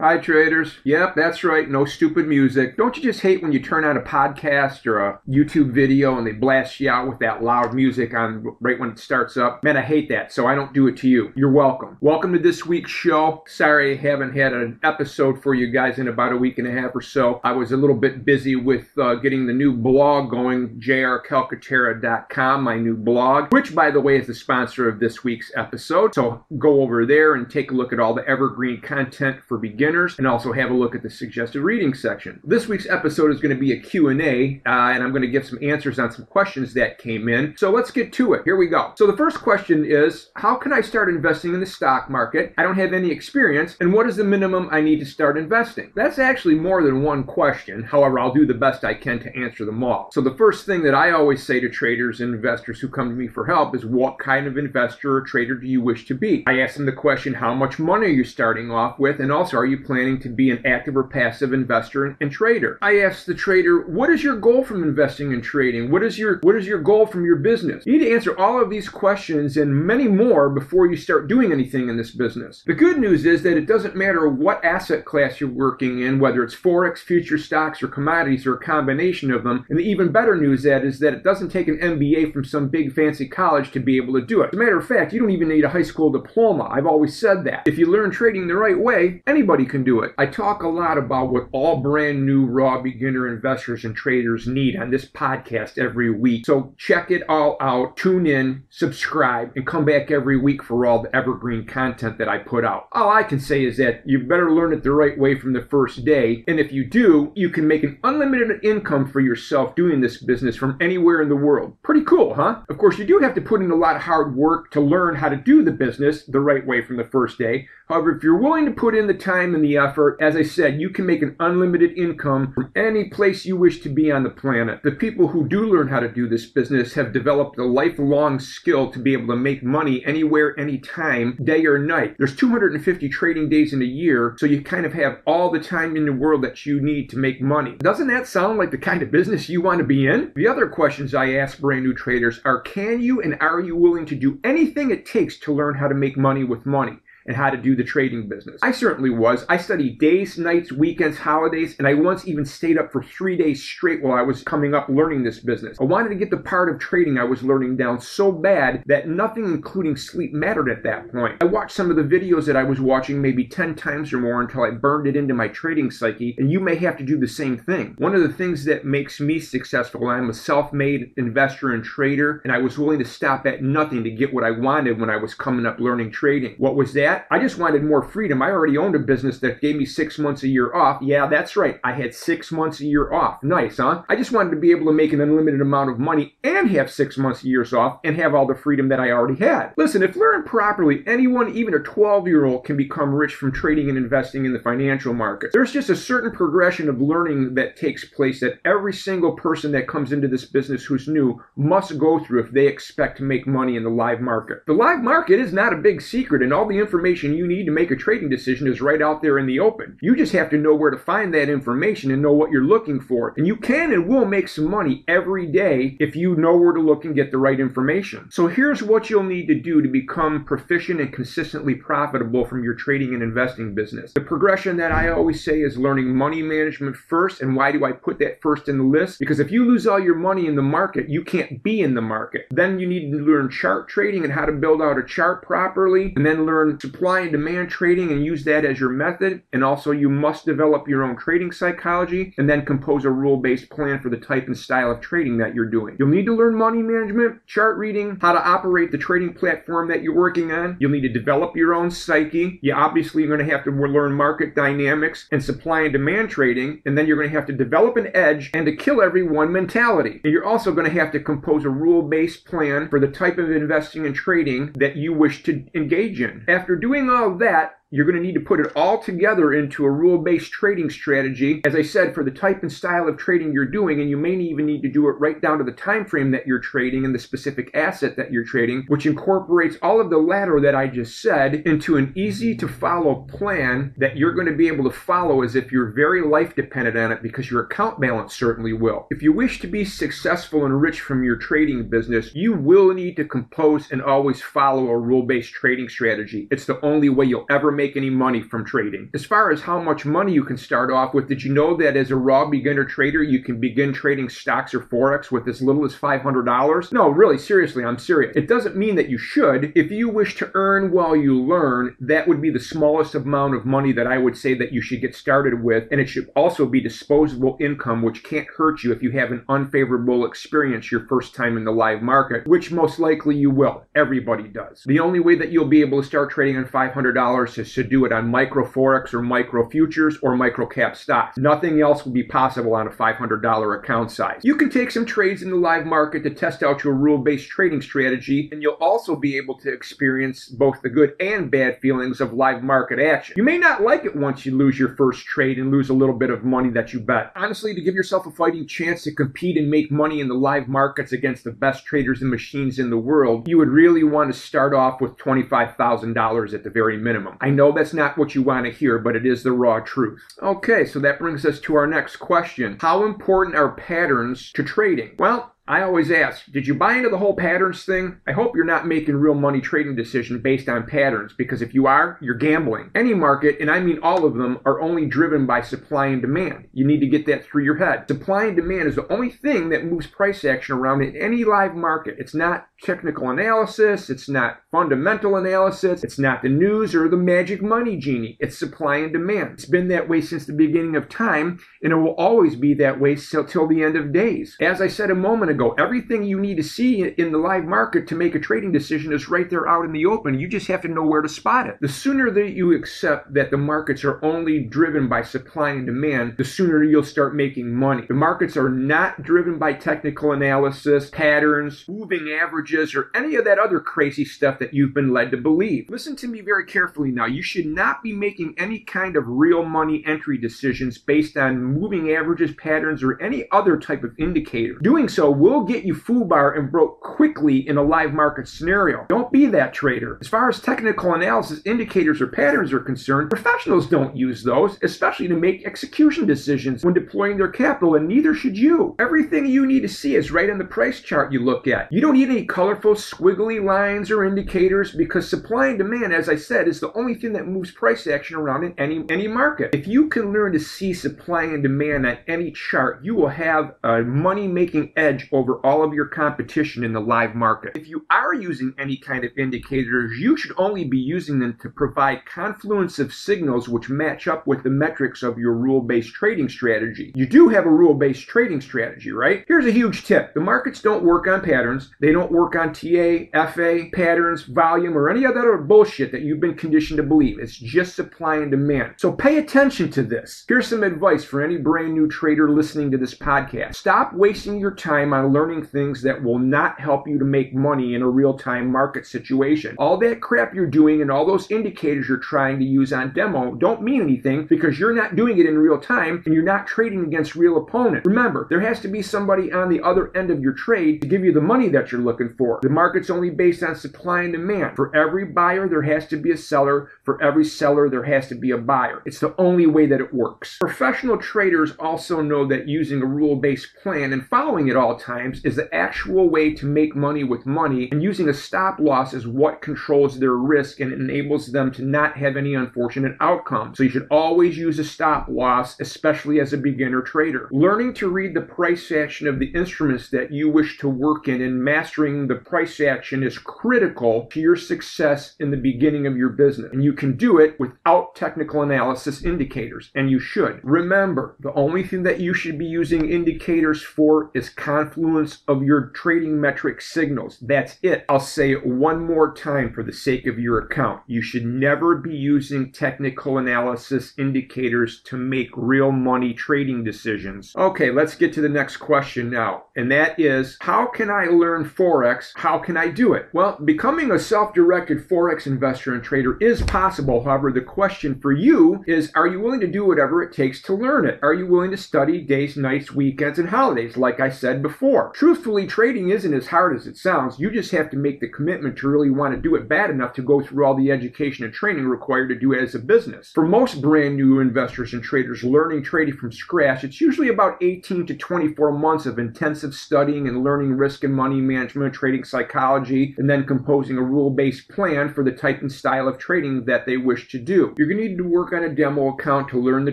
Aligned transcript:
Hi, 0.00 0.16
traders. 0.16 0.78
Yep, 0.84 1.16
that's 1.16 1.42
right. 1.42 1.68
No 1.68 1.84
stupid 1.84 2.28
music. 2.28 2.76
Don't 2.76 2.96
you 2.96 3.02
just 3.02 3.20
hate 3.20 3.42
when 3.42 3.50
you 3.50 3.58
turn 3.58 3.84
on 3.84 3.96
a 3.96 4.00
podcast 4.00 4.86
or 4.86 5.00
a 5.00 5.20
YouTube 5.28 5.72
video 5.72 6.16
and 6.16 6.24
they 6.24 6.30
blast 6.30 6.78
you 6.78 6.88
out 6.88 7.08
with 7.08 7.18
that 7.18 7.42
loud 7.42 7.74
music 7.74 8.14
on 8.14 8.56
right 8.60 8.78
when 8.78 8.90
it 8.90 9.00
starts 9.00 9.36
up? 9.36 9.64
Man, 9.64 9.76
I 9.76 9.80
hate 9.80 10.08
that, 10.10 10.32
so 10.32 10.46
I 10.46 10.54
don't 10.54 10.72
do 10.72 10.86
it 10.86 10.96
to 10.98 11.08
you. 11.08 11.32
You're 11.34 11.50
welcome. 11.50 11.96
Welcome 12.00 12.32
to 12.34 12.38
this 12.38 12.64
week's 12.64 12.92
show. 12.92 13.42
Sorry 13.48 13.98
I 13.98 14.00
haven't 14.00 14.36
had 14.36 14.52
an 14.52 14.78
episode 14.84 15.42
for 15.42 15.56
you 15.56 15.66
guys 15.66 15.98
in 15.98 16.06
about 16.06 16.32
a 16.32 16.36
week 16.36 16.58
and 16.58 16.68
a 16.68 16.80
half 16.80 16.94
or 16.94 17.02
so. 17.02 17.40
I 17.42 17.50
was 17.50 17.72
a 17.72 17.76
little 17.76 17.96
bit 17.96 18.24
busy 18.24 18.54
with 18.54 18.96
uh, 18.98 19.16
getting 19.16 19.48
the 19.48 19.52
new 19.52 19.72
blog 19.72 20.30
going, 20.30 20.78
jrcalcaterra.com, 20.78 22.62
my 22.62 22.78
new 22.78 22.96
blog, 22.96 23.52
which, 23.52 23.74
by 23.74 23.90
the 23.90 24.00
way, 24.00 24.18
is 24.18 24.28
the 24.28 24.34
sponsor 24.34 24.88
of 24.88 25.00
this 25.00 25.24
week's 25.24 25.50
episode. 25.56 26.14
So 26.14 26.44
go 26.56 26.82
over 26.82 27.04
there 27.04 27.34
and 27.34 27.50
take 27.50 27.72
a 27.72 27.74
look 27.74 27.92
at 27.92 27.98
all 27.98 28.14
the 28.14 28.24
evergreen 28.28 28.80
content 28.80 29.38
for 29.48 29.58
beginners 29.58 29.87
beginners 29.88 30.18
and 30.18 30.26
also 30.26 30.52
have 30.52 30.70
a 30.70 30.74
look 30.74 30.94
at 30.94 31.02
the 31.02 31.08
suggested 31.08 31.62
reading 31.62 31.94
section. 31.94 32.40
This 32.44 32.68
week's 32.68 32.86
episode 32.86 33.30
is 33.30 33.40
going 33.40 33.54
to 33.54 33.60
be 33.60 33.72
a 33.72 33.80
Q&A 33.80 34.60
uh, 34.66 34.92
and 34.92 35.02
I'm 35.02 35.10
going 35.10 35.22
to 35.22 35.28
give 35.28 35.46
some 35.46 35.58
answers 35.62 35.98
on 35.98 36.12
some 36.12 36.26
questions 36.26 36.74
that 36.74 36.98
came 36.98 37.26
in. 37.28 37.54
So 37.56 37.70
let's 37.70 37.90
get 37.90 38.12
to 38.14 38.34
it. 38.34 38.42
Here 38.44 38.56
we 38.56 38.66
go. 38.66 38.92
So 38.96 39.06
the 39.06 39.16
first 39.16 39.38
question 39.38 39.86
is, 39.86 40.30
how 40.36 40.56
can 40.56 40.74
I 40.74 40.82
start 40.82 41.08
investing 41.08 41.54
in 41.54 41.60
the 41.60 41.66
stock 41.66 42.10
market? 42.10 42.52
I 42.58 42.64
don't 42.64 42.76
have 42.76 42.92
any 42.92 43.10
experience 43.10 43.76
and 43.80 43.92
what 43.92 44.06
is 44.06 44.16
the 44.16 44.24
minimum 44.24 44.68
I 44.70 44.82
need 44.82 45.00
to 45.00 45.06
start 45.06 45.38
investing? 45.38 45.90
That's 45.96 46.18
actually 46.18 46.56
more 46.56 46.82
than 46.82 47.02
one 47.02 47.24
question. 47.24 47.82
However, 47.82 48.18
I'll 48.18 48.34
do 48.34 48.44
the 48.44 48.54
best 48.54 48.84
I 48.84 48.92
can 48.92 49.18
to 49.20 49.34
answer 49.34 49.64
them 49.64 49.82
all. 49.82 50.10
So 50.12 50.20
the 50.20 50.36
first 50.36 50.66
thing 50.66 50.82
that 50.82 50.94
I 50.94 51.12
always 51.12 51.42
say 51.42 51.60
to 51.60 51.68
traders 51.70 52.20
and 52.20 52.34
investors 52.34 52.78
who 52.78 52.88
come 52.88 53.08
to 53.08 53.16
me 53.16 53.28
for 53.28 53.46
help 53.46 53.74
is 53.74 53.86
what 53.86 54.18
kind 54.18 54.46
of 54.46 54.58
investor 54.58 55.16
or 55.16 55.22
trader 55.22 55.54
do 55.54 55.66
you 55.66 55.80
wish 55.80 56.06
to 56.06 56.14
be? 56.14 56.44
I 56.46 56.60
ask 56.60 56.76
them 56.76 56.84
the 56.84 56.92
question, 56.92 57.32
how 57.32 57.54
much 57.54 57.78
money 57.78 58.06
are 58.06 58.10
you 58.10 58.24
starting 58.24 58.70
off 58.70 58.98
with? 58.98 59.20
And 59.20 59.32
also, 59.32 59.56
are 59.56 59.66
you 59.66 59.77
planning 59.84 60.20
to 60.20 60.28
be 60.28 60.50
an 60.50 60.64
active 60.66 60.96
or 60.96 61.04
passive 61.04 61.52
investor 61.52 62.16
and 62.20 62.30
trader? 62.30 62.78
I 62.82 63.00
asked 63.00 63.26
the 63.26 63.34
trader, 63.34 63.86
what 63.86 64.10
is 64.10 64.22
your 64.22 64.36
goal 64.36 64.64
from 64.64 64.82
investing 64.82 65.32
and 65.32 65.42
trading? 65.42 65.90
What 65.90 66.02
is 66.02 66.18
your 66.18 66.38
what 66.42 66.56
is 66.56 66.66
your 66.66 66.80
goal 66.80 67.06
from 67.06 67.24
your 67.24 67.36
business? 67.36 67.84
You 67.86 67.92
need 67.92 68.04
to 68.04 68.14
answer 68.14 68.38
all 68.38 68.60
of 68.62 68.70
these 68.70 68.88
questions 68.88 69.56
and 69.56 69.74
many 69.74 70.08
more 70.08 70.50
before 70.50 70.86
you 70.86 70.96
start 70.96 71.28
doing 71.28 71.52
anything 71.52 71.88
in 71.88 71.96
this 71.96 72.10
business. 72.10 72.62
The 72.66 72.74
good 72.74 72.98
news 72.98 73.26
is 73.26 73.42
that 73.42 73.56
it 73.56 73.66
doesn't 73.66 73.96
matter 73.96 74.28
what 74.28 74.64
asset 74.64 75.04
class 75.04 75.40
you're 75.40 75.50
working 75.50 76.00
in, 76.00 76.20
whether 76.20 76.42
it's 76.42 76.54
forex, 76.54 76.98
future 76.98 77.38
stocks, 77.38 77.82
or 77.82 77.88
commodities, 77.88 78.46
or 78.46 78.54
a 78.54 78.64
combination 78.64 79.30
of 79.30 79.44
them. 79.44 79.64
And 79.68 79.78
the 79.78 79.84
even 79.84 80.12
better 80.12 80.36
news 80.36 80.62
that 80.64 80.84
is 80.84 80.98
that 81.00 81.14
it 81.14 81.24
doesn't 81.24 81.50
take 81.50 81.68
an 81.68 81.78
MBA 81.78 82.32
from 82.32 82.44
some 82.44 82.68
big 82.68 82.92
fancy 82.92 83.26
college 83.26 83.70
to 83.72 83.80
be 83.80 83.96
able 83.96 84.14
to 84.14 84.24
do 84.24 84.42
it. 84.42 84.50
As 84.52 84.54
a 84.54 84.62
matter 84.62 84.78
of 84.78 84.86
fact, 84.86 85.12
you 85.12 85.20
don't 85.20 85.30
even 85.30 85.48
need 85.48 85.64
a 85.64 85.68
high 85.68 85.82
school 85.82 86.10
diploma. 86.10 86.68
I've 86.70 86.86
always 86.86 87.18
said 87.18 87.44
that. 87.44 87.66
If 87.66 87.78
you 87.78 87.86
learn 87.86 88.10
trading 88.10 88.48
the 88.48 88.56
right 88.56 88.78
way, 88.78 89.22
anybody 89.26 89.64
can 89.68 89.84
do 89.84 90.00
it. 90.00 90.12
I 90.18 90.26
talk 90.26 90.62
a 90.62 90.68
lot 90.68 90.98
about 90.98 91.30
what 91.30 91.48
all 91.52 91.76
brand 91.76 92.24
new 92.26 92.46
raw 92.46 92.80
beginner 92.80 93.28
investors 93.28 93.84
and 93.84 93.94
traders 93.94 94.46
need 94.46 94.76
on 94.76 94.90
this 94.90 95.04
podcast 95.04 95.78
every 95.78 96.10
week. 96.10 96.46
So 96.46 96.74
check 96.76 97.10
it 97.10 97.22
all 97.28 97.56
out, 97.60 97.96
tune 97.96 98.26
in, 98.26 98.64
subscribe, 98.70 99.52
and 99.54 99.66
come 99.66 99.84
back 99.84 100.10
every 100.10 100.36
week 100.36 100.62
for 100.62 100.86
all 100.86 101.02
the 101.02 101.14
evergreen 101.14 101.66
content 101.66 102.18
that 102.18 102.28
I 102.28 102.38
put 102.38 102.64
out. 102.64 102.88
All 102.92 103.10
I 103.10 103.22
can 103.22 103.40
say 103.40 103.64
is 103.64 103.76
that 103.76 104.02
you 104.06 104.20
better 104.20 104.52
learn 104.52 104.72
it 104.72 104.82
the 104.82 104.92
right 104.92 105.18
way 105.18 105.38
from 105.38 105.52
the 105.52 105.62
first 105.62 106.04
day. 106.04 106.44
And 106.48 106.58
if 106.58 106.72
you 106.72 106.84
do, 106.84 107.32
you 107.34 107.50
can 107.50 107.66
make 107.66 107.84
an 107.84 107.98
unlimited 108.04 108.64
income 108.64 109.10
for 109.10 109.20
yourself 109.20 109.74
doing 109.74 110.00
this 110.00 110.22
business 110.22 110.56
from 110.56 110.76
anywhere 110.80 111.22
in 111.22 111.28
the 111.28 111.36
world. 111.36 111.76
Pretty 111.82 112.04
cool, 112.04 112.34
huh? 112.34 112.62
Of 112.68 112.78
course, 112.78 112.98
you 112.98 113.04
do 113.04 113.18
have 113.18 113.34
to 113.34 113.40
put 113.40 113.62
in 113.62 113.70
a 113.70 113.76
lot 113.76 113.96
of 113.96 114.02
hard 114.02 114.34
work 114.36 114.70
to 114.72 114.80
learn 114.80 115.14
how 115.14 115.28
to 115.28 115.36
do 115.36 115.62
the 115.62 115.72
business 115.72 116.24
the 116.24 116.40
right 116.40 116.66
way 116.66 116.82
from 116.82 116.96
the 116.96 117.04
first 117.04 117.38
day. 117.38 117.68
However, 117.88 118.14
if 118.14 118.22
you're 118.22 118.36
willing 118.36 118.66
to 118.66 118.70
put 118.70 118.94
in 118.94 119.06
the 119.06 119.14
time 119.14 119.54
and 119.58 119.64
the 119.64 119.76
effort, 119.76 120.16
as 120.20 120.36
I 120.36 120.42
said, 120.42 120.80
you 120.80 120.88
can 120.88 121.04
make 121.04 121.20
an 121.20 121.34
unlimited 121.40 121.98
income 121.98 122.52
from 122.52 122.70
any 122.76 123.10
place 123.10 123.44
you 123.44 123.56
wish 123.56 123.80
to 123.80 123.88
be 123.88 124.12
on 124.12 124.22
the 124.22 124.30
planet. 124.30 124.80
The 124.84 124.92
people 124.92 125.26
who 125.26 125.48
do 125.48 125.66
learn 125.66 125.88
how 125.88 125.98
to 125.98 126.08
do 126.08 126.28
this 126.28 126.46
business 126.46 126.94
have 126.94 127.12
developed 127.12 127.58
a 127.58 127.64
lifelong 127.64 128.38
skill 128.38 128.90
to 128.92 129.00
be 129.00 129.14
able 129.14 129.26
to 129.28 129.36
make 129.36 129.64
money 129.64 130.04
anywhere, 130.06 130.58
anytime, 130.60 131.36
day 131.42 131.66
or 131.66 131.76
night. 131.76 132.14
There's 132.18 132.36
250 132.36 133.08
trading 133.08 133.48
days 133.48 133.72
in 133.72 133.82
a 133.82 133.84
year, 133.84 134.36
so 134.38 134.46
you 134.46 134.62
kind 134.62 134.86
of 134.86 134.92
have 134.92 135.18
all 135.26 135.50
the 135.50 135.58
time 135.58 135.96
in 135.96 136.06
the 136.06 136.12
world 136.12 136.42
that 136.44 136.64
you 136.64 136.80
need 136.80 137.10
to 137.10 137.18
make 137.18 137.40
money. 137.40 137.74
Doesn't 137.78 138.06
that 138.06 138.28
sound 138.28 138.58
like 138.58 138.70
the 138.70 138.78
kind 138.78 139.02
of 139.02 139.10
business 139.10 139.48
you 139.48 139.60
want 139.60 139.78
to 139.78 139.84
be 139.84 140.06
in? 140.06 140.30
The 140.36 140.46
other 140.46 140.68
questions 140.68 141.14
I 141.14 141.32
ask 141.32 141.58
brand 141.58 141.82
new 141.82 141.94
traders 141.94 142.40
are 142.44 142.60
can 142.60 143.02
you 143.02 143.20
and 143.20 143.36
are 143.40 143.60
you 143.60 143.74
willing 143.74 144.06
to 144.06 144.14
do 144.14 144.38
anything 144.44 144.92
it 144.92 145.04
takes 145.04 145.36
to 145.40 145.52
learn 145.52 145.74
how 145.74 145.88
to 145.88 145.94
make 145.96 146.16
money 146.16 146.44
with 146.44 146.64
money? 146.64 146.98
And 147.28 147.36
how 147.36 147.50
to 147.50 147.56
do 147.56 147.76
the 147.76 147.84
trading 147.84 148.26
business. 148.26 148.58
I 148.62 148.72
certainly 148.72 149.10
was. 149.10 149.44
I 149.48 149.58
studied 149.58 149.98
days, 149.98 150.38
nights, 150.38 150.72
weekends, 150.72 151.18
holidays, 151.18 151.76
and 151.78 151.86
I 151.86 151.94
once 151.94 152.26
even 152.26 152.44
stayed 152.44 152.78
up 152.78 152.90
for 152.90 153.02
three 153.02 153.36
days 153.36 153.62
straight 153.62 154.02
while 154.02 154.18
I 154.18 154.22
was 154.22 154.42
coming 154.42 154.74
up 154.74 154.88
learning 154.88 155.22
this 155.22 155.38
business. 155.38 155.78
I 155.80 155.84
wanted 155.84 156.08
to 156.08 156.14
get 156.14 156.30
the 156.30 156.38
part 156.38 156.70
of 156.70 156.80
trading 156.80 157.18
I 157.18 157.24
was 157.24 157.42
learning 157.42 157.76
down 157.76 158.00
so 158.00 158.32
bad 158.32 158.82
that 158.86 159.08
nothing, 159.08 159.44
including 159.44 159.96
sleep, 159.96 160.32
mattered 160.32 160.70
at 160.70 160.82
that 160.84 161.12
point. 161.12 161.36
I 161.42 161.44
watched 161.44 161.76
some 161.76 161.90
of 161.90 161.96
the 161.96 162.02
videos 162.02 162.46
that 162.46 162.56
I 162.56 162.64
was 162.64 162.80
watching 162.80 163.20
maybe 163.20 163.46
10 163.46 163.74
times 163.74 164.12
or 164.12 164.18
more 164.18 164.40
until 164.40 164.62
I 164.62 164.70
burned 164.70 165.06
it 165.06 165.16
into 165.16 165.34
my 165.34 165.48
trading 165.48 165.90
psyche, 165.90 166.34
and 166.38 166.50
you 166.50 166.60
may 166.60 166.76
have 166.76 166.96
to 166.96 167.04
do 167.04 167.18
the 167.18 167.28
same 167.28 167.58
thing. 167.58 167.94
One 167.98 168.14
of 168.14 168.22
the 168.22 168.32
things 168.32 168.64
that 168.64 168.86
makes 168.86 169.20
me 169.20 169.38
successful, 169.38 170.08
I'm 170.08 170.30
a 170.30 170.34
self 170.34 170.72
made 170.72 171.12
investor 171.18 171.72
and 171.72 171.84
trader, 171.84 172.40
and 172.44 172.52
I 172.52 172.58
was 172.58 172.78
willing 172.78 173.00
to 173.00 173.04
stop 173.04 173.44
at 173.46 173.62
nothing 173.62 174.02
to 174.04 174.10
get 174.10 174.32
what 174.32 174.44
I 174.44 174.50
wanted 174.50 174.98
when 174.98 175.10
I 175.10 175.16
was 175.16 175.34
coming 175.34 175.66
up 175.66 175.78
learning 175.78 176.10
trading. 176.12 176.54
What 176.56 176.74
was 176.74 176.94
that? 176.94 177.17
That. 177.18 177.34
I 177.34 177.38
just 177.40 177.58
wanted 177.58 177.84
more 177.84 178.02
freedom. 178.02 178.42
I 178.42 178.50
already 178.50 178.76
owned 178.76 178.94
a 178.94 179.00
business 179.00 179.38
that 179.40 179.60
gave 179.60 179.76
me 179.76 179.84
six 179.84 180.18
months 180.18 180.42
a 180.42 180.48
year 180.48 180.74
off. 180.74 181.02
Yeah, 181.02 181.26
that's 181.26 181.56
right. 181.56 181.80
I 181.84 181.92
had 181.92 182.14
six 182.14 182.52
months 182.52 182.80
a 182.80 182.86
year 182.86 183.12
off. 183.12 183.42
Nice, 183.42 183.78
huh? 183.78 184.02
I 184.08 184.16
just 184.16 184.32
wanted 184.32 184.50
to 184.50 184.56
be 184.56 184.70
able 184.70 184.86
to 184.86 184.92
make 184.92 185.12
an 185.12 185.20
unlimited 185.20 185.60
amount 185.60 185.90
of 185.90 185.98
money 185.98 186.36
and 186.44 186.70
have 186.70 186.90
six 186.90 187.16
months 187.16 187.44
a 187.44 187.48
years 187.48 187.72
off 187.72 188.00
and 188.04 188.16
have 188.16 188.34
all 188.34 188.46
the 188.46 188.54
freedom 188.54 188.88
that 188.88 189.00
I 189.00 189.10
already 189.10 189.42
had. 189.42 189.72
Listen, 189.76 190.02
if 190.02 190.16
learned 190.16 190.46
properly, 190.46 191.02
anyone, 191.06 191.54
even 191.54 191.74
a 191.74 191.78
12 191.78 192.26
year 192.26 192.44
old, 192.44 192.64
can 192.64 192.76
become 192.76 193.14
rich 193.14 193.34
from 193.34 193.52
trading 193.52 193.88
and 193.88 193.98
investing 193.98 194.44
in 194.44 194.52
the 194.52 194.58
financial 194.60 195.14
markets. 195.14 195.52
There's 195.52 195.72
just 195.72 195.90
a 195.90 195.96
certain 195.96 196.30
progression 196.30 196.88
of 196.88 197.00
learning 197.00 197.54
that 197.54 197.76
takes 197.76 198.04
place 198.04 198.40
that 198.40 198.60
every 198.64 198.92
single 198.92 199.32
person 199.32 199.72
that 199.72 199.88
comes 199.88 200.12
into 200.12 200.28
this 200.28 200.44
business 200.44 200.84
who's 200.84 201.08
new 201.08 201.42
must 201.56 201.98
go 201.98 202.18
through 202.18 202.44
if 202.44 202.50
they 202.50 202.66
expect 202.66 203.18
to 203.18 203.22
make 203.22 203.46
money 203.46 203.76
in 203.76 203.84
the 203.84 203.90
live 203.90 204.20
market. 204.20 204.62
The 204.66 204.72
live 204.72 205.02
market 205.02 205.40
is 205.40 205.52
not 205.52 205.72
a 205.72 205.76
big 205.76 206.00
secret, 206.00 206.42
and 206.42 206.52
all 206.52 206.66
the 206.66 206.78
information 206.78 207.07
information 207.08 207.38
you 207.38 207.46
need 207.46 207.64
to 207.64 207.72
make 207.72 207.90
a 207.90 207.96
trading 207.96 208.28
decision 208.28 208.66
is 208.66 208.82
right 208.82 209.00
out 209.00 209.22
there 209.22 209.38
in 209.38 209.46
the 209.46 209.58
open. 209.58 209.96
You 210.02 210.14
just 210.14 210.32
have 210.34 210.50
to 210.50 210.58
know 210.58 210.74
where 210.74 210.90
to 210.90 210.98
find 210.98 211.32
that 211.32 211.48
information 211.48 212.10
and 212.10 212.20
know 212.20 212.32
what 212.32 212.50
you're 212.50 212.62
looking 212.62 213.00
for. 213.00 213.32
And 213.38 213.46
you 213.46 213.56
can 213.56 213.94
and 213.94 214.06
will 214.06 214.26
make 214.26 214.46
some 214.46 214.70
money 214.70 215.04
every 215.08 215.46
day 215.46 215.96
if 216.00 216.14
you 216.14 216.36
know 216.36 216.54
where 216.54 216.72
to 216.72 216.80
look 216.80 217.06
and 217.06 217.14
get 217.14 217.30
the 217.30 217.38
right 217.38 217.58
information. 217.58 218.30
So 218.30 218.46
here's 218.46 218.82
what 218.82 219.08
you'll 219.08 219.22
need 219.22 219.46
to 219.46 219.54
do 219.54 219.80
to 219.80 219.88
become 219.88 220.44
proficient 220.44 221.00
and 221.00 221.10
consistently 221.10 221.74
profitable 221.74 222.44
from 222.44 222.62
your 222.62 222.74
trading 222.74 223.14
and 223.14 223.22
investing 223.22 223.74
business. 223.74 224.12
The 224.12 224.20
progression 224.20 224.76
that 224.76 224.92
I 224.92 225.08
always 225.08 225.42
say 225.42 225.60
is 225.60 225.78
learning 225.78 226.14
money 226.14 226.42
management 226.42 226.94
first. 226.94 227.40
And 227.40 227.56
why 227.56 227.72
do 227.72 227.86
I 227.86 227.92
put 227.92 228.18
that 228.18 228.42
first 228.42 228.68
in 228.68 228.76
the 228.76 228.84
list? 228.84 229.18
Because 229.18 229.40
if 229.40 229.50
you 229.50 229.64
lose 229.64 229.86
all 229.86 229.98
your 229.98 230.14
money 230.14 230.46
in 230.46 230.56
the 230.56 230.62
market, 230.62 231.08
you 231.08 231.24
can't 231.24 231.62
be 231.62 231.80
in 231.80 231.94
the 231.94 232.02
market. 232.02 232.48
Then 232.50 232.78
you 232.78 232.86
need 232.86 233.10
to 233.12 233.18
learn 233.18 233.48
chart 233.48 233.88
trading 233.88 234.24
and 234.24 234.32
how 234.32 234.44
to 234.44 234.52
build 234.52 234.82
out 234.82 234.98
a 234.98 235.04
chart 235.04 235.42
properly, 235.42 236.12
and 236.14 236.26
then 236.26 236.44
learn 236.44 236.76
supply 236.90 237.20
and 237.20 237.32
demand 237.32 237.70
trading 237.70 238.10
and 238.10 238.24
use 238.24 238.44
that 238.44 238.64
as 238.64 238.80
your 238.80 238.90
method. 238.90 239.42
And 239.52 239.62
also, 239.62 239.90
you 239.90 240.08
must 240.08 240.46
develop 240.46 240.88
your 240.88 241.02
own 241.04 241.16
trading 241.16 241.52
psychology 241.52 242.34
and 242.38 242.48
then 242.48 242.64
compose 242.64 243.04
a 243.04 243.10
rule 243.10 243.36
based 243.36 243.70
plan 243.70 244.00
for 244.00 244.08
the 244.08 244.16
type 244.16 244.46
and 244.46 244.56
style 244.56 244.90
of 244.90 245.00
trading 245.00 245.38
that 245.38 245.54
you're 245.54 245.66
doing. 245.66 245.96
You'll 245.98 246.08
need 246.08 246.26
to 246.26 246.36
learn 246.36 246.54
money 246.54 246.82
management, 246.82 247.46
chart 247.46 247.76
reading, 247.76 248.18
how 248.20 248.32
to 248.32 248.46
operate 248.46 248.90
the 248.90 248.98
trading 248.98 249.34
platform 249.34 249.88
that 249.88 250.02
you're 250.02 250.14
working 250.14 250.52
on. 250.52 250.76
You'll 250.80 250.90
need 250.90 251.02
to 251.02 251.08
develop 251.08 251.56
your 251.56 251.74
own 251.74 251.90
psyche. 251.90 252.58
You 252.62 252.74
obviously 252.74 253.24
are 253.24 253.28
going 253.28 253.46
to 253.46 253.52
have 253.52 253.64
to 253.64 253.70
learn 253.70 254.12
market 254.12 254.54
dynamics 254.54 255.28
and 255.30 255.42
supply 255.42 255.82
and 255.82 255.92
demand 255.92 256.30
trading. 256.30 256.82
And 256.86 256.96
then 256.96 257.06
you're 257.06 257.16
going 257.16 257.30
to 257.30 257.36
have 257.36 257.46
to 257.46 257.52
develop 257.52 257.96
an 257.96 258.10
edge 258.14 258.50
and 258.54 258.64
to 258.66 258.76
kill 258.76 259.02
everyone 259.02 259.52
mentality. 259.52 260.20
And 260.24 260.32
you're 260.32 260.46
also 260.46 260.72
going 260.72 260.88
to 260.88 260.98
have 260.98 261.12
to 261.12 261.20
compose 261.20 261.64
a 261.64 261.70
rule 261.70 262.02
based 262.02 262.46
plan 262.46 262.88
for 262.88 263.00
the 263.00 263.08
type 263.08 263.38
of 263.38 263.50
investing 263.50 264.06
and 264.06 264.14
trading 264.14 264.72
that 264.74 264.96
you 264.96 265.12
wish 265.12 265.42
to 265.44 265.64
engage 265.74 266.20
in. 266.20 266.44
After 266.48 266.77
doing 266.80 267.10
all 267.10 267.36
that, 267.38 267.77
you're 267.90 268.04
going 268.04 268.16
to 268.16 268.22
need 268.22 268.34
to 268.34 268.40
put 268.40 268.60
it 268.60 268.70
all 268.76 269.02
together 269.02 269.54
into 269.54 269.84
a 269.84 269.90
rule 269.90 270.18
based 270.18 270.52
trading 270.52 270.90
strategy, 270.90 271.62
as 271.64 271.74
I 271.74 271.82
said, 271.82 272.14
for 272.14 272.22
the 272.22 272.30
type 272.30 272.62
and 272.62 272.70
style 272.70 273.08
of 273.08 273.16
trading 273.16 273.52
you're 273.52 273.64
doing. 273.64 274.00
And 274.00 274.10
you 274.10 274.16
may 274.16 274.34
even 274.34 274.66
need 274.66 274.82
to 274.82 274.90
do 274.90 275.08
it 275.08 275.18
right 275.18 275.40
down 275.40 275.58
to 275.58 275.64
the 275.64 275.72
time 275.72 276.04
frame 276.04 276.30
that 276.32 276.46
you're 276.46 276.58
trading 276.58 277.04
and 277.04 277.14
the 277.14 277.18
specific 277.18 277.70
asset 277.74 278.16
that 278.16 278.30
you're 278.30 278.44
trading, 278.44 278.84
which 278.88 279.06
incorporates 279.06 279.76
all 279.80 280.00
of 280.00 280.10
the 280.10 280.18
latter 280.18 280.60
that 280.60 280.74
I 280.74 280.86
just 280.86 281.22
said 281.22 281.54
into 281.66 281.96
an 281.96 282.12
easy 282.14 282.54
to 282.56 282.68
follow 282.68 283.26
plan 283.28 283.94
that 283.96 284.16
you're 284.16 284.34
going 284.34 284.46
to 284.46 284.56
be 284.56 284.68
able 284.68 284.84
to 284.84 284.96
follow 284.96 285.42
as 285.42 285.56
if 285.56 285.72
you're 285.72 285.92
very 285.92 286.22
life 286.22 286.54
dependent 286.54 286.98
on 286.98 287.10
it 287.10 287.22
because 287.22 287.50
your 287.50 287.64
account 287.64 288.00
balance 288.00 288.34
certainly 288.34 288.74
will. 288.74 289.06
If 289.10 289.22
you 289.22 289.32
wish 289.32 289.60
to 289.60 289.66
be 289.66 289.84
successful 289.84 290.66
and 290.66 290.80
rich 290.80 291.00
from 291.00 291.24
your 291.24 291.36
trading 291.36 291.88
business, 291.88 292.34
you 292.34 292.52
will 292.52 292.92
need 292.92 293.16
to 293.16 293.24
compose 293.24 293.90
and 293.90 294.02
always 294.02 294.42
follow 294.42 294.88
a 294.88 294.98
rule 294.98 295.22
based 295.22 295.52
trading 295.52 295.88
strategy. 295.88 296.48
It's 296.50 296.66
the 296.66 296.84
only 296.84 297.08
way 297.08 297.24
you'll 297.24 297.46
ever 297.48 297.77
make 297.78 297.96
any 297.96 298.10
money 298.10 298.42
from 298.42 298.64
trading. 298.64 299.08
As 299.14 299.24
far 299.24 299.50
as 299.50 299.62
how 299.62 299.80
much 299.80 300.04
money 300.04 300.32
you 300.32 300.44
can 300.44 300.58
start 300.58 300.90
off 300.90 301.14
with, 301.14 301.28
did 301.28 301.44
you 301.44 301.54
know 301.54 301.76
that 301.76 301.96
as 301.96 302.10
a 302.10 302.16
raw 302.16 302.44
beginner 302.44 302.84
trader, 302.84 303.22
you 303.22 303.40
can 303.42 303.60
begin 303.60 303.92
trading 303.92 304.28
stocks 304.28 304.74
or 304.74 304.80
Forex 304.80 305.30
with 305.30 305.46
as 305.48 305.62
little 305.62 305.84
as 305.84 305.94
$500? 305.94 306.92
No, 306.92 307.08
really, 307.08 307.38
seriously, 307.38 307.84
I'm 307.84 307.98
serious. 307.98 308.36
It 308.36 308.48
doesn't 308.48 308.76
mean 308.76 308.96
that 308.96 309.08
you 309.08 309.16
should. 309.16 309.72
If 309.76 309.92
you 309.92 310.08
wish 310.08 310.36
to 310.38 310.50
earn 310.54 310.90
while 310.90 311.14
you 311.14 311.40
learn, 311.40 311.96
that 312.00 312.26
would 312.26 312.42
be 312.42 312.50
the 312.50 312.58
smallest 312.58 313.14
amount 313.14 313.54
of 313.54 313.64
money 313.64 313.92
that 313.92 314.08
I 314.08 314.18
would 314.18 314.36
say 314.36 314.54
that 314.54 314.72
you 314.72 314.82
should 314.82 315.00
get 315.00 315.14
started 315.14 315.62
with. 315.62 315.84
And 315.92 316.00
it 316.00 316.08
should 316.08 316.30
also 316.34 316.66
be 316.66 316.80
disposable 316.80 317.56
income, 317.60 318.02
which 318.02 318.24
can't 318.24 318.48
hurt 318.56 318.82
you 318.82 318.92
if 318.92 319.02
you 319.02 319.12
have 319.12 319.30
an 319.30 319.44
unfavorable 319.48 320.26
experience 320.26 320.90
your 320.90 321.06
first 321.06 321.34
time 321.34 321.56
in 321.56 321.64
the 321.64 321.70
live 321.70 322.02
market, 322.02 322.46
which 322.48 322.72
most 322.72 322.98
likely 322.98 323.36
you 323.36 323.50
will. 323.50 323.84
Everybody 323.94 324.48
does. 324.48 324.82
The 324.84 324.98
only 324.98 325.20
way 325.20 325.36
that 325.36 325.52
you'll 325.52 325.66
be 325.66 325.80
able 325.80 326.02
to 326.02 326.06
start 326.06 326.30
trading 326.30 326.56
on 326.56 326.64
$500 326.64 327.58
is 327.58 327.67
to 327.74 327.84
do 327.84 328.04
it 328.04 328.12
on 328.12 328.28
micro 328.28 328.64
Forex 328.64 329.12
or 329.14 329.22
micro 329.22 329.68
futures 329.68 330.18
or 330.22 330.36
micro 330.36 330.66
cap 330.66 330.96
stocks. 330.96 331.36
Nothing 331.36 331.80
else 331.80 332.04
will 332.04 332.12
be 332.12 332.24
possible 332.24 332.74
on 332.74 332.86
a 332.86 332.90
$500 332.90 333.78
account 333.78 334.10
size. 334.10 334.40
You 334.42 334.56
can 334.56 334.70
take 334.70 334.90
some 334.90 335.06
trades 335.06 335.42
in 335.42 335.50
the 335.50 335.56
live 335.56 335.86
market 335.86 336.22
to 336.24 336.30
test 336.30 336.62
out 336.62 336.84
your 336.84 336.94
rule 336.94 337.18
based 337.18 337.48
trading 337.48 337.82
strategy, 337.82 338.48
and 338.52 338.62
you'll 338.62 338.74
also 338.74 339.16
be 339.16 339.36
able 339.36 339.58
to 339.58 339.72
experience 339.72 340.48
both 340.48 340.80
the 340.82 340.88
good 340.88 341.14
and 341.20 341.50
bad 341.50 341.80
feelings 341.80 342.20
of 342.20 342.32
live 342.32 342.62
market 342.62 342.98
action. 342.98 343.34
You 343.36 343.42
may 343.42 343.58
not 343.58 343.82
like 343.82 344.04
it 344.04 344.16
once 344.16 344.44
you 344.44 344.56
lose 344.56 344.78
your 344.78 344.94
first 344.96 345.26
trade 345.26 345.58
and 345.58 345.70
lose 345.70 345.90
a 345.90 345.94
little 345.94 346.16
bit 346.16 346.30
of 346.30 346.44
money 346.44 346.70
that 346.70 346.92
you 346.92 347.00
bet. 347.00 347.32
Honestly, 347.36 347.74
to 347.74 347.80
give 347.80 347.94
yourself 347.94 348.26
a 348.26 348.30
fighting 348.30 348.66
chance 348.66 349.02
to 349.04 349.14
compete 349.14 349.56
and 349.56 349.70
make 349.70 349.90
money 349.90 350.20
in 350.20 350.28
the 350.28 350.34
live 350.34 350.68
markets 350.68 351.12
against 351.12 351.44
the 351.44 351.52
best 351.52 351.84
traders 351.84 352.22
and 352.22 352.30
machines 352.30 352.78
in 352.78 352.90
the 352.90 352.98
world, 352.98 353.48
you 353.48 353.58
would 353.58 353.68
really 353.68 354.04
want 354.04 354.32
to 354.32 354.38
start 354.38 354.74
off 354.74 355.00
with 355.00 355.16
$25,000 355.16 356.54
at 356.54 356.64
the 356.64 356.70
very 356.70 356.96
minimum. 356.96 357.36
I 357.40 357.50
know 357.58 357.72
that's 357.72 357.92
not 357.92 358.16
what 358.16 358.34
you 358.34 358.42
want 358.42 358.64
to 358.64 358.72
hear, 358.72 358.98
but 358.98 359.16
it 359.16 359.26
is 359.26 359.42
the 359.42 359.52
raw 359.52 359.80
truth. 359.80 360.22
Okay, 360.42 360.86
so 360.86 360.98
that 361.00 361.18
brings 361.18 361.44
us 361.44 361.60
to 361.60 361.74
our 361.74 361.86
next 361.86 362.16
question. 362.16 362.78
How 362.80 363.04
important 363.04 363.56
are 363.56 363.72
patterns 363.72 364.50
to 364.52 364.62
trading? 364.62 365.16
Well, 365.18 365.54
I 365.68 365.82
always 365.82 366.10
ask, 366.10 366.50
did 366.50 366.66
you 366.66 366.74
buy 366.74 366.94
into 366.96 367.10
the 367.10 367.18
whole 367.18 367.36
patterns 367.36 367.84
thing? 367.84 368.22
I 368.26 368.32
hope 368.32 368.56
you're 368.56 368.64
not 368.64 368.86
making 368.86 369.16
real 369.16 369.34
money 369.34 369.60
trading 369.60 369.96
decisions 369.96 370.40
based 370.40 370.66
on 370.66 370.86
patterns 370.86 371.34
because 371.36 371.60
if 371.60 371.74
you 371.74 371.86
are, 371.86 372.16
you're 372.22 372.36
gambling. 372.36 372.90
Any 372.94 373.12
market, 373.12 373.58
and 373.60 373.70
I 373.70 373.78
mean 373.78 373.98
all 374.02 374.24
of 374.24 374.32
them, 374.32 374.60
are 374.64 374.80
only 374.80 375.04
driven 375.04 375.44
by 375.44 375.60
supply 375.60 376.06
and 376.06 376.22
demand. 376.22 376.68
You 376.72 376.86
need 376.86 377.00
to 377.00 377.06
get 377.06 377.26
that 377.26 377.44
through 377.44 377.64
your 377.64 377.76
head. 377.76 378.08
Supply 378.08 378.46
and 378.46 378.56
demand 378.56 378.88
is 378.88 378.96
the 378.96 379.12
only 379.12 379.28
thing 379.28 379.68
that 379.68 379.84
moves 379.84 380.06
price 380.06 380.42
action 380.42 380.76
around 380.76 381.02
in 381.02 381.14
any 381.14 381.44
live 381.44 381.74
market. 381.74 382.16
It's 382.18 382.34
not 382.34 382.68
technical 382.82 383.28
analysis, 383.28 384.08
it's 384.08 384.28
not 384.28 384.60
fundamental 384.72 385.36
analysis, 385.36 386.02
it's 386.02 386.18
not 386.18 386.40
the 386.40 386.48
news 386.48 386.94
or 386.94 387.10
the 387.10 387.16
magic 387.18 387.60
money 387.60 387.98
genie. 387.98 388.38
It's 388.40 388.56
supply 388.56 388.98
and 388.98 389.12
demand. 389.12 389.50
It's 389.52 389.66
been 389.66 389.88
that 389.88 390.08
way 390.08 390.22
since 390.22 390.46
the 390.46 390.54
beginning 390.54 390.96
of 390.96 391.10
time, 391.10 391.60
and 391.82 391.92
it 391.92 391.96
will 391.96 392.14
always 392.14 392.56
be 392.56 392.72
that 392.74 392.98
way 392.98 393.16
till 393.16 393.66
the 393.66 393.82
end 393.82 393.96
of 393.96 394.14
days. 394.14 394.56
As 394.62 394.80
I 394.80 394.86
said 394.86 395.10
a 395.10 395.14
moment 395.14 395.50
ago, 395.50 395.57
ago. 395.58 395.74
Everything 395.78 396.22
you 396.22 396.38
need 396.38 396.56
to 396.56 396.62
see 396.62 397.02
in 397.02 397.32
the 397.32 397.38
live 397.38 397.64
market 397.64 398.06
to 398.08 398.14
make 398.14 398.34
a 398.34 398.40
trading 398.40 398.70
decision 398.70 399.12
is 399.12 399.28
right 399.28 399.50
there 399.50 399.68
out 399.68 399.84
in 399.84 399.92
the 399.92 400.06
open. 400.06 400.38
You 400.38 400.46
just 400.46 400.68
have 400.68 400.82
to 400.82 400.88
know 400.88 401.04
where 401.04 401.20
to 401.20 401.28
spot 401.28 401.66
it. 401.66 401.78
The 401.80 401.88
sooner 401.88 402.30
that 402.30 402.50
you 402.50 402.74
accept 402.74 403.34
that 403.34 403.50
the 403.50 403.56
markets 403.56 404.04
are 404.04 404.24
only 404.24 404.60
driven 404.60 405.08
by 405.08 405.22
supply 405.22 405.70
and 405.70 405.84
demand, 405.84 406.36
the 406.38 406.44
sooner 406.44 406.84
you'll 406.84 407.02
start 407.02 407.34
making 407.34 407.74
money. 407.74 408.04
The 408.06 408.14
markets 408.14 408.56
are 408.56 408.68
not 408.68 409.22
driven 409.22 409.58
by 409.58 409.72
technical 409.72 410.32
analysis, 410.32 411.10
patterns, 411.10 411.84
moving 411.88 412.30
averages, 412.40 412.94
or 412.94 413.10
any 413.14 413.34
of 413.34 413.44
that 413.44 413.58
other 413.58 413.80
crazy 413.80 414.24
stuff 414.24 414.60
that 414.60 414.72
you've 414.72 414.94
been 414.94 415.12
led 415.12 415.32
to 415.32 415.36
believe. 415.36 415.90
Listen 415.90 416.14
to 416.16 416.28
me 416.28 416.40
very 416.40 416.66
carefully 416.66 417.10
now. 417.10 417.26
You 417.26 417.42
should 417.42 417.66
not 417.66 418.02
be 418.02 418.12
making 418.12 418.54
any 418.58 418.78
kind 418.80 419.16
of 419.16 419.24
real 419.26 419.64
money 419.64 420.04
entry 420.06 420.38
decisions 420.38 420.98
based 420.98 421.36
on 421.36 421.62
moving 421.62 422.12
averages, 422.12 422.52
patterns, 422.54 423.02
or 423.02 423.20
any 423.20 423.46
other 423.50 423.76
type 423.76 424.04
of 424.04 424.14
indicator. 424.18 424.74
Doing 424.82 425.08
so 425.08 425.30
will 425.30 425.47
will 425.48 425.64
get 425.64 425.84
you 425.84 425.94
foobar 425.94 426.58
and 426.58 426.70
broke 426.70 427.00
quickly 427.00 427.66
in 427.68 427.76
a 427.76 427.82
live 427.82 428.12
market 428.12 428.46
scenario. 428.48 429.06
Don't 429.08 429.32
be 429.32 429.46
that 429.46 429.72
trader. 429.72 430.18
As 430.20 430.28
far 430.28 430.48
as 430.48 430.60
technical 430.60 431.14
analysis 431.14 431.60
indicators 431.64 432.20
or 432.20 432.26
patterns 432.26 432.72
are 432.72 432.80
concerned, 432.80 433.30
professionals 433.30 433.88
don't 433.88 434.16
use 434.16 434.42
those, 434.42 434.78
especially 434.82 435.28
to 435.28 435.34
make 435.34 435.66
execution 435.66 436.26
decisions 436.26 436.84
when 436.84 436.94
deploying 436.94 437.38
their 437.38 437.48
capital, 437.48 437.94
and 437.94 438.06
neither 438.06 438.34
should 438.34 438.56
you. 438.56 438.94
Everything 438.98 439.46
you 439.46 439.66
need 439.66 439.80
to 439.80 439.88
see 439.88 440.16
is 440.16 440.30
right 440.30 440.50
on 440.50 440.58
the 440.58 440.64
price 440.64 441.00
chart 441.00 441.32
you 441.32 441.40
look 441.40 441.66
at. 441.66 441.90
You 441.90 442.00
don't 442.00 442.14
need 442.14 442.28
any 442.28 442.44
colorful 442.44 442.94
squiggly 442.94 443.62
lines 443.64 444.10
or 444.10 444.24
indicators 444.24 444.92
because 444.92 445.28
supply 445.28 445.68
and 445.68 445.78
demand, 445.78 446.12
as 446.12 446.28
I 446.28 446.36
said, 446.36 446.68
is 446.68 446.80
the 446.80 446.92
only 446.92 447.14
thing 447.14 447.32
that 447.32 447.46
moves 447.46 447.70
price 447.70 448.06
action 448.06 448.36
around 448.36 448.64
in 448.64 448.74
any, 448.78 449.04
any 449.08 449.28
market. 449.28 449.74
If 449.74 449.86
you 449.86 450.08
can 450.08 450.32
learn 450.32 450.52
to 450.52 450.60
see 450.60 450.92
supply 450.92 451.44
and 451.44 451.62
demand 451.62 452.06
on 452.06 452.18
any 452.26 452.52
chart, 452.52 453.00
you 453.02 453.14
will 453.14 453.28
have 453.28 453.74
a 453.82 454.02
money 454.02 454.46
making 454.46 454.92
edge 454.96 455.27
over 455.32 455.64
all 455.66 455.82
of 455.82 455.92
your 455.92 456.06
competition 456.06 456.84
in 456.84 456.92
the 456.92 457.00
live 457.00 457.34
market. 457.34 457.76
If 457.76 457.88
you 457.88 458.04
are 458.10 458.34
using 458.34 458.74
any 458.78 458.96
kind 458.96 459.24
of 459.24 459.36
indicators, 459.36 460.18
you 460.18 460.36
should 460.36 460.52
only 460.56 460.84
be 460.84 460.98
using 460.98 461.38
them 461.38 461.56
to 461.62 461.68
provide 461.68 462.26
confluence 462.26 462.98
of 462.98 463.12
signals 463.12 463.68
which 463.68 463.88
match 463.88 464.28
up 464.28 464.46
with 464.46 464.62
the 464.62 464.70
metrics 464.70 465.22
of 465.22 465.38
your 465.38 465.54
rule 465.54 465.80
based 465.80 466.14
trading 466.14 466.48
strategy. 466.48 467.12
You 467.14 467.26
do 467.26 467.48
have 467.48 467.66
a 467.66 467.70
rule 467.70 467.94
based 467.94 468.26
trading 468.28 468.60
strategy, 468.60 469.12
right? 469.12 469.44
Here's 469.48 469.66
a 469.66 469.72
huge 469.72 470.04
tip 470.04 470.34
the 470.34 470.40
markets 470.40 470.80
don't 470.80 471.04
work 471.04 471.26
on 471.26 471.40
patterns, 471.40 471.90
they 472.00 472.12
don't 472.12 472.32
work 472.32 472.54
on 472.56 472.72
TA, 472.72 473.46
FA, 473.52 473.84
patterns, 473.92 474.42
volume, 474.42 474.96
or 474.96 475.08
any 475.08 475.26
other 475.26 475.56
bullshit 475.58 476.12
that 476.12 476.22
you've 476.22 476.40
been 476.40 476.54
conditioned 476.54 476.98
to 476.98 477.02
believe. 477.02 477.38
It's 477.38 477.56
just 477.56 477.96
supply 477.96 478.36
and 478.36 478.50
demand. 478.50 478.94
So 478.96 479.12
pay 479.12 479.38
attention 479.38 479.90
to 479.92 480.02
this. 480.02 480.44
Here's 480.48 480.66
some 480.66 480.82
advice 480.82 481.24
for 481.24 481.42
any 481.42 481.58
brand 481.58 481.94
new 481.94 482.08
trader 482.08 482.50
listening 482.50 482.90
to 482.92 482.98
this 482.98 483.14
podcast. 483.14 483.76
Stop 483.76 484.12
wasting 484.12 484.58
your 484.58 484.74
time 484.74 485.12
on 485.12 485.17
learning 485.26 485.64
things 485.64 486.02
that 486.02 486.22
will 486.22 486.38
not 486.38 486.80
help 486.80 487.08
you 487.08 487.18
to 487.18 487.24
make 487.24 487.54
money 487.54 487.94
in 487.94 488.02
a 488.02 488.08
real 488.08 488.36
time 488.36 488.70
market 488.70 489.06
situation. 489.06 489.74
All 489.78 489.98
that 489.98 490.20
crap 490.20 490.54
you're 490.54 490.66
doing 490.66 491.02
and 491.02 491.10
all 491.10 491.26
those 491.26 491.50
indicators 491.50 492.08
you're 492.08 492.18
trying 492.18 492.58
to 492.58 492.64
use 492.64 492.92
on 492.92 493.12
demo 493.12 493.54
don't 493.54 493.82
mean 493.82 494.02
anything 494.02 494.46
because 494.46 494.78
you're 494.78 494.94
not 494.94 495.16
doing 495.16 495.38
it 495.38 495.46
in 495.46 495.58
real 495.58 495.78
time 495.78 496.22
and 496.24 496.34
you're 496.34 496.42
not 496.42 496.66
trading 496.66 497.04
against 497.04 497.34
real 497.34 497.56
opponents. 497.56 498.06
Remember, 498.06 498.46
there 498.50 498.60
has 498.60 498.80
to 498.80 498.88
be 498.88 499.02
somebody 499.02 499.52
on 499.52 499.68
the 499.68 499.82
other 499.82 500.16
end 500.16 500.30
of 500.30 500.40
your 500.40 500.52
trade 500.52 501.00
to 501.00 501.08
give 501.08 501.24
you 501.24 501.32
the 501.32 501.40
money 501.40 501.68
that 501.68 501.90
you're 501.90 502.00
looking 502.00 502.34
for. 502.36 502.60
The 502.62 502.68
market's 502.68 503.10
only 503.10 503.30
based 503.30 503.62
on 503.62 503.74
supply 503.74 504.22
and 504.22 504.32
demand. 504.32 504.76
For 504.76 504.94
every 504.94 505.24
buyer, 505.24 505.68
there 505.68 505.82
has 505.82 506.06
to 506.08 506.16
be 506.16 506.32
a 506.32 506.36
seller. 506.36 506.90
For 507.04 507.20
every 507.22 507.44
seller, 507.44 507.88
there 507.88 508.04
has 508.04 508.28
to 508.28 508.34
be 508.34 508.50
a 508.50 508.58
buyer. 508.58 509.02
It's 509.04 509.20
the 509.20 509.34
only 509.38 509.66
way 509.66 509.86
that 509.86 510.00
it 510.00 510.14
works. 510.14 510.58
Professional 510.58 511.16
traders 511.18 511.72
also 511.78 512.20
know 512.20 512.46
that 512.46 512.68
using 512.68 513.02
a 513.02 513.06
rule 513.06 513.36
based 513.36 513.68
plan 513.82 514.12
and 514.12 514.26
following 514.26 514.68
it 514.68 514.76
all 514.76 514.96
times 514.96 515.07
times 515.08 515.40
is 515.44 515.56
the 515.56 515.74
actual 515.74 516.28
way 516.28 516.52
to 516.54 516.66
make 516.66 516.94
money 516.94 517.24
with 517.24 517.46
money, 517.46 517.88
and 517.90 518.02
using 518.02 518.28
a 518.28 518.34
stop 518.34 518.78
loss 518.78 519.14
is 519.14 519.26
what 519.26 519.62
controls 519.62 520.18
their 520.18 520.34
risk 520.34 520.80
and 520.80 520.92
enables 520.92 521.46
them 521.46 521.72
to 521.72 521.82
not 521.82 522.16
have 522.16 522.36
any 522.36 522.54
unfortunate 522.54 523.16
outcomes. 523.20 523.78
So 523.78 523.84
you 523.84 523.88
should 523.88 524.06
always 524.10 524.58
use 524.58 524.78
a 524.78 524.84
stop 524.84 525.26
loss, 525.28 525.80
especially 525.80 526.40
as 526.40 526.52
a 526.52 526.58
beginner 526.58 527.00
trader. 527.00 527.48
Learning 527.50 527.94
to 527.94 528.08
read 528.08 528.34
the 528.34 528.42
price 528.42 528.92
action 528.92 529.26
of 529.26 529.38
the 529.38 529.50
instruments 529.54 530.10
that 530.10 530.30
you 530.30 530.50
wish 530.50 530.78
to 530.78 530.88
work 530.88 531.26
in 531.28 531.40
and 531.40 531.62
mastering 531.62 532.28
the 532.28 532.34
price 532.34 532.80
action 532.80 533.22
is 533.22 533.38
critical 533.38 534.26
to 534.32 534.40
your 534.40 534.56
success 534.56 535.34
in 535.40 535.50
the 535.50 535.56
beginning 535.56 536.06
of 536.06 536.16
your 536.16 536.30
business. 536.30 536.70
And 536.72 536.84
you 536.84 536.92
can 536.92 537.16
do 537.16 537.38
it 537.38 537.58
without 537.58 538.14
technical 538.14 538.62
analysis 538.62 539.24
indicators, 539.24 539.90
and 539.94 540.10
you 540.10 540.20
should. 540.20 540.60
Remember, 540.62 541.36
the 541.40 541.54
only 541.54 541.82
thing 541.82 542.02
that 542.02 542.20
you 542.20 542.34
should 542.34 542.58
be 542.58 542.66
using 542.66 543.10
indicators 543.10 543.82
for 543.82 544.30
is 544.34 544.50
confluence 544.50 544.97
influence 544.98 545.42
of 545.46 545.62
your 545.62 545.86
trading 545.94 546.40
metric 546.40 546.80
signals. 546.80 547.38
That's 547.40 547.76
it. 547.82 548.04
I'll 548.08 548.20
say 548.20 548.52
it 548.52 548.66
one 548.66 549.04
more 549.04 549.32
time 549.32 549.72
for 549.72 549.82
the 549.82 549.92
sake 549.92 550.26
of 550.26 550.38
your 550.38 550.58
account. 550.58 551.02
You 551.06 551.22
should 551.22 551.46
never 551.46 551.96
be 551.96 552.14
using 552.14 552.72
technical 552.72 553.38
analysis 553.38 554.12
indicators 554.18 555.00
to 555.04 555.16
make 555.16 555.50
real 555.54 555.92
money 555.92 556.34
trading 556.34 556.84
decisions. 556.84 557.54
Okay, 557.56 557.90
let's 557.90 558.16
get 558.16 558.32
to 558.34 558.40
the 558.40 558.48
next 558.48 558.78
question 558.78 559.30
now. 559.30 559.64
And 559.76 559.90
that 559.92 560.18
is 560.18 560.56
how 560.60 560.86
can 560.86 561.10
I 561.10 561.26
learn 561.26 561.64
Forex? 561.64 562.32
How 562.34 562.58
can 562.58 562.76
I 562.76 562.88
do 562.88 563.14
it? 563.14 563.28
Well, 563.32 563.58
becoming 563.64 564.10
a 564.10 564.18
self 564.18 564.52
directed 564.52 565.08
Forex 565.08 565.46
investor 565.46 565.94
and 565.94 566.02
trader 566.02 566.36
is 566.40 566.62
possible. 566.62 567.22
However, 567.22 567.52
the 567.52 567.60
question 567.60 568.18
for 568.20 568.32
you 568.32 568.82
is 568.86 569.12
are 569.14 569.28
you 569.28 569.40
willing 569.40 569.60
to 569.60 569.66
do 569.66 569.84
whatever 569.84 570.22
it 570.22 570.34
takes 570.34 570.60
to 570.62 570.74
learn 570.74 571.06
it? 571.06 571.20
Are 571.22 571.34
you 571.34 571.46
willing 571.46 571.70
to 571.70 571.76
study 571.76 572.20
days, 572.20 572.56
nights, 572.56 572.92
weekends, 572.92 573.38
and 573.38 573.48
holidays, 573.48 573.96
like 573.96 574.18
I 574.20 574.30
said 574.30 574.62
before? 574.62 574.87
Before. 574.88 575.12
Truthfully, 575.14 575.66
trading 575.66 576.08
isn't 576.08 576.32
as 576.32 576.46
hard 576.46 576.74
as 576.74 576.86
it 576.86 576.96
sounds. 576.96 577.38
You 577.38 577.50
just 577.50 577.72
have 577.72 577.90
to 577.90 577.96
make 577.96 578.20
the 578.20 578.28
commitment 578.28 578.78
to 578.78 578.88
really 578.88 579.10
want 579.10 579.34
to 579.34 579.40
do 579.40 579.54
it 579.54 579.68
bad 579.68 579.90
enough 579.90 580.14
to 580.14 580.22
go 580.22 580.40
through 580.40 580.64
all 580.64 580.74
the 580.74 580.90
education 580.90 581.44
and 581.44 581.52
training 581.52 581.86
required 581.86 582.28
to 582.28 582.34
do 582.34 582.54
it 582.54 582.62
as 582.62 582.74
a 582.74 582.78
business. 582.78 583.30
For 583.34 583.46
most 583.46 583.82
brand 583.82 584.16
new 584.16 584.40
investors 584.40 584.94
and 584.94 585.02
traders 585.02 585.44
learning 585.44 585.82
trading 585.82 586.16
from 586.16 586.32
scratch, 586.32 586.84
it's 586.84 587.02
usually 587.02 587.28
about 587.28 587.62
18 587.62 588.06
to 588.06 588.14
24 588.14 588.72
months 588.72 589.04
of 589.04 589.18
intensive 589.18 589.74
studying 589.74 590.26
and 590.26 590.42
learning 590.42 590.72
risk 590.72 591.04
and 591.04 591.14
money 591.14 591.40
management, 591.40 591.92
trading 591.92 592.24
psychology, 592.24 593.14
and 593.18 593.28
then 593.28 593.44
composing 593.44 593.98
a 593.98 594.02
rule 594.02 594.30
based 594.30 594.70
plan 594.70 595.12
for 595.12 595.22
the 595.22 595.32
type 595.32 595.60
and 595.60 595.70
style 595.70 596.08
of 596.08 596.16
trading 596.16 596.64
that 596.64 596.86
they 596.86 596.96
wish 596.96 597.28
to 597.28 597.38
do. 597.38 597.74
You're 597.76 597.88
going 597.88 597.98
to 597.98 598.08
need 598.08 598.16
to 598.16 598.24
work 598.24 598.54
on 598.54 598.64
a 598.64 598.74
demo 598.74 599.08
account 599.08 599.48
to 599.50 599.60
learn 599.60 599.84
the 599.84 599.92